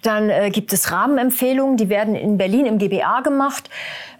dann 0.02 0.30
äh, 0.30 0.50
gibt 0.50 0.72
es 0.72 0.90
Rahmenempfehlungen, 0.90 1.76
die 1.76 1.88
werden 1.88 2.14
in 2.14 2.38
Berlin 2.38 2.66
im 2.66 2.78
GBA 2.78 3.20
gemacht. 3.20 3.70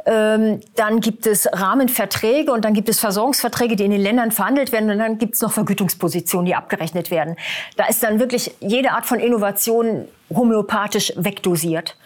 Ähm, 0.06 0.60
dann 0.76 1.00
gibt 1.00 1.26
es 1.26 1.48
Rahmenverträge 1.52 2.52
und 2.52 2.64
dann 2.64 2.74
gibt 2.74 2.88
es 2.88 3.00
Versorgungsverträge, 3.00 3.74
die 3.74 3.84
in 3.84 3.90
den 3.90 4.00
Ländern 4.00 4.30
verhandelt 4.30 4.70
werden 4.70 4.88
und 4.88 4.98
dann 4.98 5.18
gibt 5.18 5.34
es 5.34 5.40
noch 5.40 5.50
Vergütungspositionen, 5.50 6.46
die 6.46 6.54
abgerechnet 6.54 7.10
werden. 7.10 7.34
Da 7.76 7.86
ist 7.86 8.04
dann 8.04 8.20
wirklich 8.20 8.54
jede 8.60 8.92
Art 8.92 9.04
von 9.04 9.18
Innovation 9.18 10.06
homöopathisch 10.32 11.12
wegdosiert. 11.16 11.96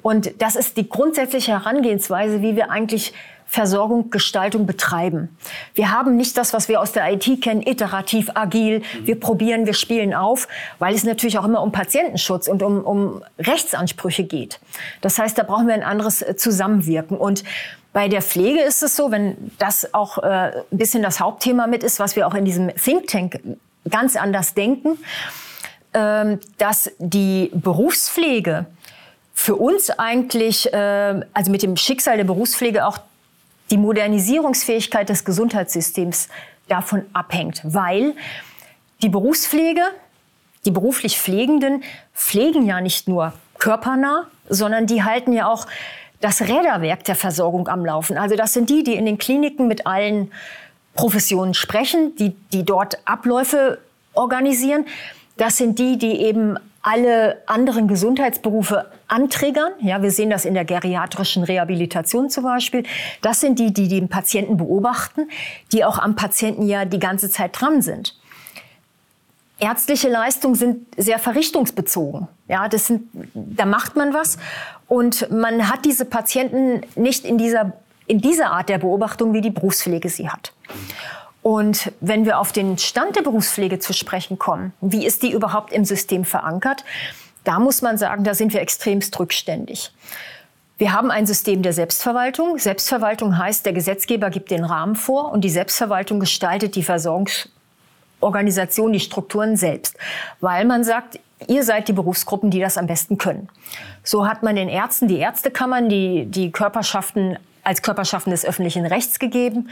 Und 0.00 0.40
das 0.40 0.54
ist 0.54 0.76
die 0.76 0.88
grundsätzliche 0.88 1.52
Herangehensweise, 1.52 2.40
wie 2.40 2.54
wir 2.54 2.70
eigentlich 2.70 3.12
Versorgung, 3.50 4.10
Gestaltung 4.10 4.64
betreiben. 4.64 5.36
Wir 5.74 5.90
haben 5.90 6.16
nicht 6.16 6.38
das, 6.38 6.52
was 6.52 6.68
wir 6.68 6.80
aus 6.80 6.92
der 6.92 7.12
IT 7.12 7.42
kennen, 7.42 7.66
iterativ, 7.66 8.30
agil. 8.34 8.82
Wir 9.02 9.18
probieren, 9.18 9.66
wir 9.66 9.74
spielen 9.74 10.14
auf, 10.14 10.46
weil 10.78 10.94
es 10.94 11.02
natürlich 11.02 11.36
auch 11.36 11.44
immer 11.44 11.60
um 11.60 11.72
Patientenschutz 11.72 12.46
und 12.46 12.62
um, 12.62 12.84
um 12.84 13.24
Rechtsansprüche 13.40 14.22
geht. 14.22 14.60
Das 15.00 15.18
heißt, 15.18 15.36
da 15.36 15.42
brauchen 15.42 15.66
wir 15.66 15.74
ein 15.74 15.82
anderes 15.82 16.22
äh, 16.22 16.36
Zusammenwirken. 16.36 17.16
Und 17.16 17.42
bei 17.92 18.06
der 18.06 18.22
Pflege 18.22 18.60
ist 18.60 18.84
es 18.84 18.94
so, 18.94 19.10
wenn 19.10 19.50
das 19.58 19.94
auch 19.94 20.18
äh, 20.18 20.26
ein 20.26 20.52
bisschen 20.70 21.02
das 21.02 21.18
Hauptthema 21.18 21.66
mit 21.66 21.82
ist, 21.82 21.98
was 21.98 22.14
wir 22.14 22.28
auch 22.28 22.34
in 22.34 22.44
diesem 22.44 22.72
Think 22.76 23.08
Tank 23.08 23.40
ganz 23.90 24.14
anders 24.14 24.54
denken, 24.54 24.96
äh, 25.92 26.36
dass 26.58 26.92
die 27.00 27.50
Berufspflege 27.52 28.66
für 29.34 29.56
uns 29.56 29.90
eigentlich, 29.90 30.72
äh, 30.72 31.20
also 31.34 31.50
mit 31.50 31.64
dem 31.64 31.76
Schicksal 31.76 32.16
der 32.16 32.24
Berufspflege 32.24 32.86
auch 32.86 32.98
die 33.70 33.76
Modernisierungsfähigkeit 33.76 35.08
des 35.08 35.24
Gesundheitssystems 35.24 36.28
davon 36.68 37.04
abhängt, 37.12 37.60
weil 37.64 38.14
die 39.02 39.08
Berufspflege, 39.08 39.82
die 40.64 40.70
beruflich 40.70 41.18
Pflegenden 41.18 41.82
pflegen 42.14 42.66
ja 42.66 42.80
nicht 42.80 43.08
nur 43.08 43.32
körpernah, 43.58 44.26
sondern 44.48 44.86
die 44.86 45.02
halten 45.02 45.32
ja 45.32 45.48
auch 45.48 45.66
das 46.20 46.42
Räderwerk 46.42 47.04
der 47.04 47.14
Versorgung 47.14 47.68
am 47.68 47.84
Laufen. 47.84 48.18
Also 48.18 48.36
das 48.36 48.52
sind 48.52 48.68
die, 48.68 48.84
die 48.84 48.94
in 48.94 49.06
den 49.06 49.18
Kliniken 49.18 49.68
mit 49.68 49.86
allen 49.86 50.30
Professionen 50.94 51.54
sprechen, 51.54 52.14
die, 52.16 52.34
die 52.52 52.64
dort 52.64 52.98
Abläufe 53.06 53.78
organisieren. 54.12 54.86
Das 55.36 55.56
sind 55.56 55.78
die, 55.78 55.96
die 55.96 56.20
eben 56.20 56.58
alle 56.82 57.42
anderen 57.46 57.88
Gesundheitsberufe 57.88 58.86
anträgern. 59.06 59.72
Ja, 59.80 60.02
wir 60.02 60.10
sehen 60.10 60.30
das 60.30 60.44
in 60.44 60.54
der 60.54 60.64
geriatrischen 60.64 61.42
Rehabilitation 61.42 62.30
zum 62.30 62.44
Beispiel. 62.44 62.84
Das 63.20 63.40
sind 63.40 63.58
die, 63.58 63.72
die 63.72 63.88
den 63.88 64.08
Patienten 64.08 64.56
beobachten, 64.56 65.28
die 65.72 65.84
auch 65.84 65.98
am 65.98 66.16
Patienten 66.16 66.66
ja 66.66 66.84
die 66.86 66.98
ganze 66.98 67.28
Zeit 67.28 67.60
dran 67.60 67.82
sind. 67.82 68.16
Ärztliche 69.58 70.08
Leistungen 70.08 70.54
sind 70.54 70.86
sehr 70.96 71.18
verrichtungsbezogen. 71.18 72.28
Ja, 72.48 72.66
das 72.68 72.86
sind, 72.86 73.02
da 73.34 73.66
macht 73.66 73.94
man 73.94 74.14
was 74.14 74.38
und 74.88 75.30
man 75.30 75.68
hat 75.68 75.84
diese 75.84 76.06
Patienten 76.06 76.80
nicht 76.96 77.26
in 77.26 77.36
dieser, 77.36 77.74
in 78.06 78.22
dieser 78.22 78.52
Art 78.52 78.70
der 78.70 78.78
Beobachtung, 78.78 79.34
wie 79.34 79.42
die 79.42 79.50
Berufspflege 79.50 80.08
sie 80.08 80.30
hat. 80.30 80.54
Und 81.42 81.92
wenn 82.00 82.26
wir 82.26 82.38
auf 82.38 82.52
den 82.52 82.76
Stand 82.78 83.16
der 83.16 83.22
Berufspflege 83.22 83.78
zu 83.78 83.92
sprechen 83.92 84.38
kommen, 84.38 84.72
wie 84.80 85.06
ist 85.06 85.22
die 85.22 85.32
überhaupt 85.32 85.72
im 85.72 85.84
System 85.84 86.24
verankert? 86.24 86.84
Da 87.44 87.58
muss 87.58 87.80
man 87.80 87.96
sagen, 87.96 88.24
da 88.24 88.34
sind 88.34 88.52
wir 88.52 88.60
extremst 88.60 89.18
rückständig. 89.18 89.92
Wir 90.76 90.92
haben 90.92 91.10
ein 91.10 91.26
System 91.26 91.62
der 91.62 91.72
Selbstverwaltung. 91.72 92.58
Selbstverwaltung 92.58 93.36
heißt, 93.36 93.66
der 93.66 93.72
Gesetzgeber 93.72 94.30
gibt 94.30 94.50
den 94.50 94.64
Rahmen 94.64 94.96
vor 94.96 95.30
und 95.30 95.42
die 95.42 95.50
Selbstverwaltung 95.50 96.20
gestaltet 96.20 96.74
die 96.74 96.82
Versorgungsorganisation, 96.82 98.92
die 98.92 99.00
Strukturen 99.00 99.56
selbst, 99.56 99.96
weil 100.40 100.64
man 100.64 100.84
sagt, 100.84 101.18
ihr 101.48 101.64
seid 101.64 101.88
die 101.88 101.92
Berufsgruppen, 101.92 102.50
die 102.50 102.60
das 102.60 102.78
am 102.78 102.86
besten 102.86 103.18
können. 103.18 103.48
So 104.02 104.26
hat 104.26 104.42
man 104.42 104.56
den 104.56 104.68
Ärzten 104.68 105.08
die 105.08 105.18
Ärztekammern, 105.18 105.88
die, 105.88 106.26
die 106.26 106.50
Körperschaften 106.50 107.38
als 107.64 107.82
Körperschaften 107.82 108.30
des 108.30 108.44
öffentlichen 108.44 108.86
Rechts 108.86 109.18
gegeben. 109.18 109.70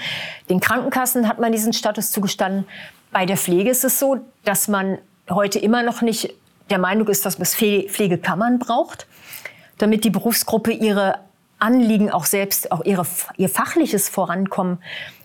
Den 0.49 0.61
Krankenkassen 0.61 1.29
hat 1.29 1.39
man 1.39 1.53
diesen 1.53 1.73
Status 1.73 2.11
zugestanden. 2.11 2.67
Bei 3.11 3.27
der 3.27 3.37
Pflege 3.37 3.71
ist 3.71 3.85
es 3.85 3.99
so, 3.99 4.19
dass 4.45 4.69
man 4.69 4.99
heute 5.31 5.59
immer 5.59 5.83
noch 5.83 6.03
nicht 6.03 6.35
der 6.71 6.79
Meinung 6.79 7.09
ist, 7.09 7.25
dass 7.25 7.39
man 7.39 7.47
Pflegekammern 7.47 8.59
braucht, 8.59 9.07
damit 9.79 10.05
die 10.05 10.11
Berufsgruppe 10.11 10.73
ihre 10.73 11.19
Anliegen 11.59 12.11
auch 12.11 12.25
selbst, 12.25 12.71
auch 12.71 12.85
ihre, 12.85 13.07
ihr 13.37 13.49
fachliches 13.49 14.09
Vorankommen 14.09 14.79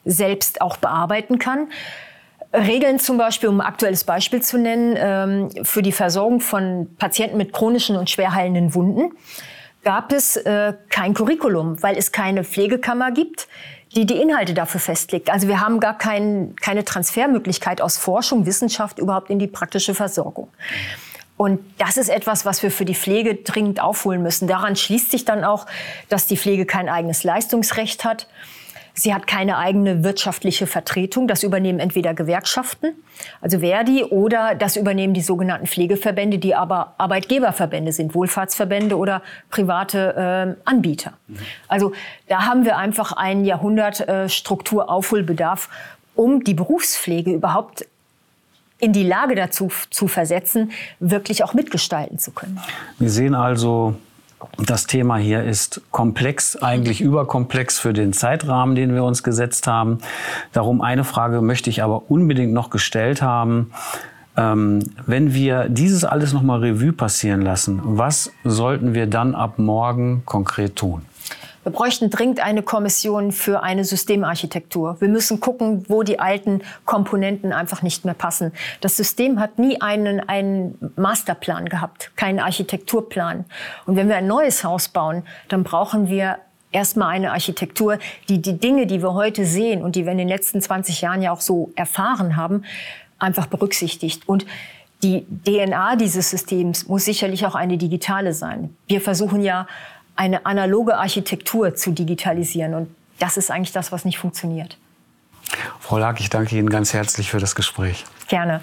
selbst 0.06 0.62
auch 0.62 0.78
bearbeiten 0.78 1.38
kann. 1.38 1.67
Regeln 2.54 2.99
zum 2.99 3.17
Beispiel, 3.17 3.49
um 3.49 3.62
ein 3.62 3.67
aktuelles 3.67 4.04
Beispiel 4.04 4.41
zu 4.41 4.58
nennen, 4.58 4.95
ähm, 4.97 5.65
für 5.65 5.82
die 5.82 5.91
Versorgung 5.91 6.39
von 6.39 6.95
Patienten 6.97 7.38
mit 7.38 7.52
chronischen 7.52 7.95
und 7.95 8.10
schwer 8.10 8.34
heilenden 8.34 8.76
Wunden 8.76 9.12
gab 9.84 10.12
es 10.12 10.36
äh, 10.38 10.74
kein 10.89 11.13
Curriculum, 11.13 11.82
weil 11.82 11.98
es 11.98 12.12
keine 12.12 12.43
Pflegekammer 12.43 13.12
gibt, 13.12 13.48
die 13.96 14.06
die 14.06 14.22
Inhalte 14.22 14.54
dafür 14.54 14.80
festlegt. 14.80 15.30
Also 15.30 15.48
wir 15.48 15.60
haben 15.60 15.80
gar 15.80 15.98
kein, 15.98 16.56
keine 16.56 16.84
Transfermöglichkeit 16.84 17.82
aus 17.82 17.98
Forschung, 17.98 18.46
Wissenschaft 18.46 19.00
überhaupt 19.00 19.30
in 19.30 19.39
die 19.39 19.48
praktische 19.48 19.93
Versorgung. 19.93 20.50
Und 21.36 21.60
das 21.78 21.98
ist 21.98 22.10
etwas, 22.10 22.46
was 22.46 22.63
wir 22.63 22.72
für 22.72 22.86
die 22.86 22.96
Pflege 22.96 23.36
dringend 23.36 23.82
aufholen 23.82 24.22
müssen. 24.22 24.48
Daran 24.48 24.76
schließt 24.76 25.12
sich 25.12 25.26
dann 25.26 25.43
auch, 25.43 25.65
dass 26.10 26.28
die 26.28 26.38
Pflege 26.38 26.65
kein 26.65 26.89
eigenes 26.89 27.24
Leistungsrecht 27.24 28.06
hat. 28.06 28.28
Sie 28.95 29.13
hat 29.13 29.25
keine 29.25 29.58
eigene 29.58 30.03
wirtschaftliche 30.03 30.67
Vertretung. 30.67 31.27
Das 31.27 31.43
übernehmen 31.43 31.79
entweder 31.79 32.13
Gewerkschaften, 32.13 32.93
also 33.41 33.60
Verdi, 33.60 34.03
oder 34.03 34.53
das 34.53 34.75
übernehmen 34.75 35.13
die 35.13 35.21
sogenannten 35.21 35.65
Pflegeverbände, 35.65 36.38
die 36.38 36.53
aber 36.53 36.93
Arbeitgeberverbände 36.99 37.91
sind, 37.91 38.13
Wohlfahrtsverbände 38.13 38.97
oder 38.97 39.23
private 39.49 40.56
äh, 40.65 40.69
Anbieter. 40.69 41.13
Mhm. 41.27 41.38
Also 41.67 41.93
da 42.27 42.45
haben 42.45 42.65
wir 42.65 42.77
einfach 42.77 43.13
einen 43.13 43.45
Jahrhundert 43.45 44.08
äh, 44.08 44.29
Strukturaufholbedarf, 44.29 45.69
um 46.15 46.43
die 46.43 46.53
Berufspflege 46.53 47.32
überhaupt 47.32 47.88
in 48.79 48.93
die 48.93 49.03
Lage 49.03 49.34
dazu 49.34 49.71
zu 49.89 50.08
versetzen, 50.08 50.71
wirklich 50.99 51.43
auch 51.43 51.53
mitgestalten 51.53 52.19
zu 52.19 52.32
können. 52.32 52.60
Wir 52.99 53.10
sehen 53.10 53.34
also 53.34 53.95
das 54.58 54.88
Thema 54.88 55.17
hier 55.17 55.43
ist 55.43 55.82
komplex, 55.91 56.56
eigentlich 56.56 57.01
überkomplex 57.01 57.79
für 57.79 57.93
den 57.93 58.13
Zeitrahmen, 58.13 58.75
den 58.75 58.93
wir 58.93 59.03
uns 59.03 59.23
gesetzt 59.23 59.67
haben. 59.67 59.99
Darum 60.51 60.82
eine 60.82 61.03
Frage 61.03 61.41
möchte 61.41 61.69
ich 61.69 61.84
aber 61.84 62.10
unbedingt 62.10 62.53
noch 62.53 62.69
gestellt 62.69 63.21
haben. 63.21 63.71
Ähm, 64.36 64.79
wenn 65.06 65.34
wir 65.34 65.69
dieses 65.69 66.06
alles 66.06 66.34
nochmal 66.34 66.60
Revue 66.60 66.91
passieren 66.91 67.41
lassen, 67.41 67.82
was 67.84 68.32
sollten 68.43 68.93
wir 68.93 69.08
dann 69.08 69.36
ab 69.36 69.60
morgen 69.60 70.23
konkret 70.25 70.75
tun? 70.75 71.03
Wir 71.63 71.71
bräuchten 71.71 72.10
dringend 72.10 72.41
eine 72.41 72.62
Kommission 72.62 73.32
für 73.32 73.63
eine 73.63 73.86
Systemarchitektur. 73.86 74.99
Wir 74.99 75.08
müssen 75.08 75.39
gucken, 75.39 75.86
wo 75.88 76.04
die 76.04 76.19
alten 76.19 76.62
Komponenten 76.86 77.54
einfach 77.54 77.82
nicht 77.82 78.04
mehr 78.04 78.13
passen. 78.13 78.52
Das 78.82 78.97
System 78.97 79.39
hat 79.39 79.60
nie 79.60 79.80
einen, 79.82 80.19
einen 80.19 80.91
Masterplan 80.97 81.69
gehabt, 81.69 82.12
keinen 82.15 82.39
Architekturplan. 82.39 83.45
Und 83.86 83.95
wenn 83.95 84.10
wir 84.10 84.17
ein 84.17 84.28
neues 84.28 84.63
Haus 84.63 84.89
bauen, 84.89 85.23
dann 85.47 85.63
brauchen 85.63 86.10
wir 86.10 86.38
erstmal 86.73 87.10
eine 87.10 87.32
Architektur, 87.32 87.97
die 88.28 88.41
die 88.41 88.60
Dinge, 88.60 88.86
die 88.86 89.02
wir 89.02 89.13
heute 89.13 89.45
sehen 89.45 89.84
und 89.84 89.95
die 89.95 90.06
wir 90.06 90.12
in 90.12 90.17
den 90.17 90.28
letzten 90.28 90.62
20 90.62 91.02
Jahren 91.02 91.21
ja 91.21 91.32
auch 91.32 91.41
so 91.41 91.71
erfahren 91.76 92.36
haben, 92.36 92.63
einfach 93.19 93.45
berücksichtigt. 93.47 94.28
Und 94.28 94.45
die 95.04 95.26
DNA 95.45 95.97
dieses 95.97 96.30
Systems 96.30 96.88
muss 96.88 97.06
sicherlich 97.06 97.45
auch 97.45 97.56
eine 97.56 97.78
digitale 97.78 98.34
sein. 98.34 98.76
Wir 98.88 99.02
versuchen 99.02 99.41
ja 99.41 99.67
eine 100.15 100.45
analoge 100.45 100.97
Architektur 100.97 101.76
zu 101.76 101.91
digitalisieren. 101.91 102.73
Und 102.73 102.95
das 103.19 103.38
ist 103.38 103.52
eigentlich 103.52 103.73
das, 103.73 103.91
was 103.91 104.06
nicht 104.06 104.17
funktioniert. 104.17 104.78
Frau 105.80 105.97
Lack, 105.97 106.19
ich 106.19 106.30
danke 106.30 106.58
Ihnen 106.58 106.69
ganz 106.69 106.93
herzlich 106.93 107.30
für 107.30 107.39
das 107.39 107.56
Gespräch. 107.56 108.06
Gerne. 108.28 108.62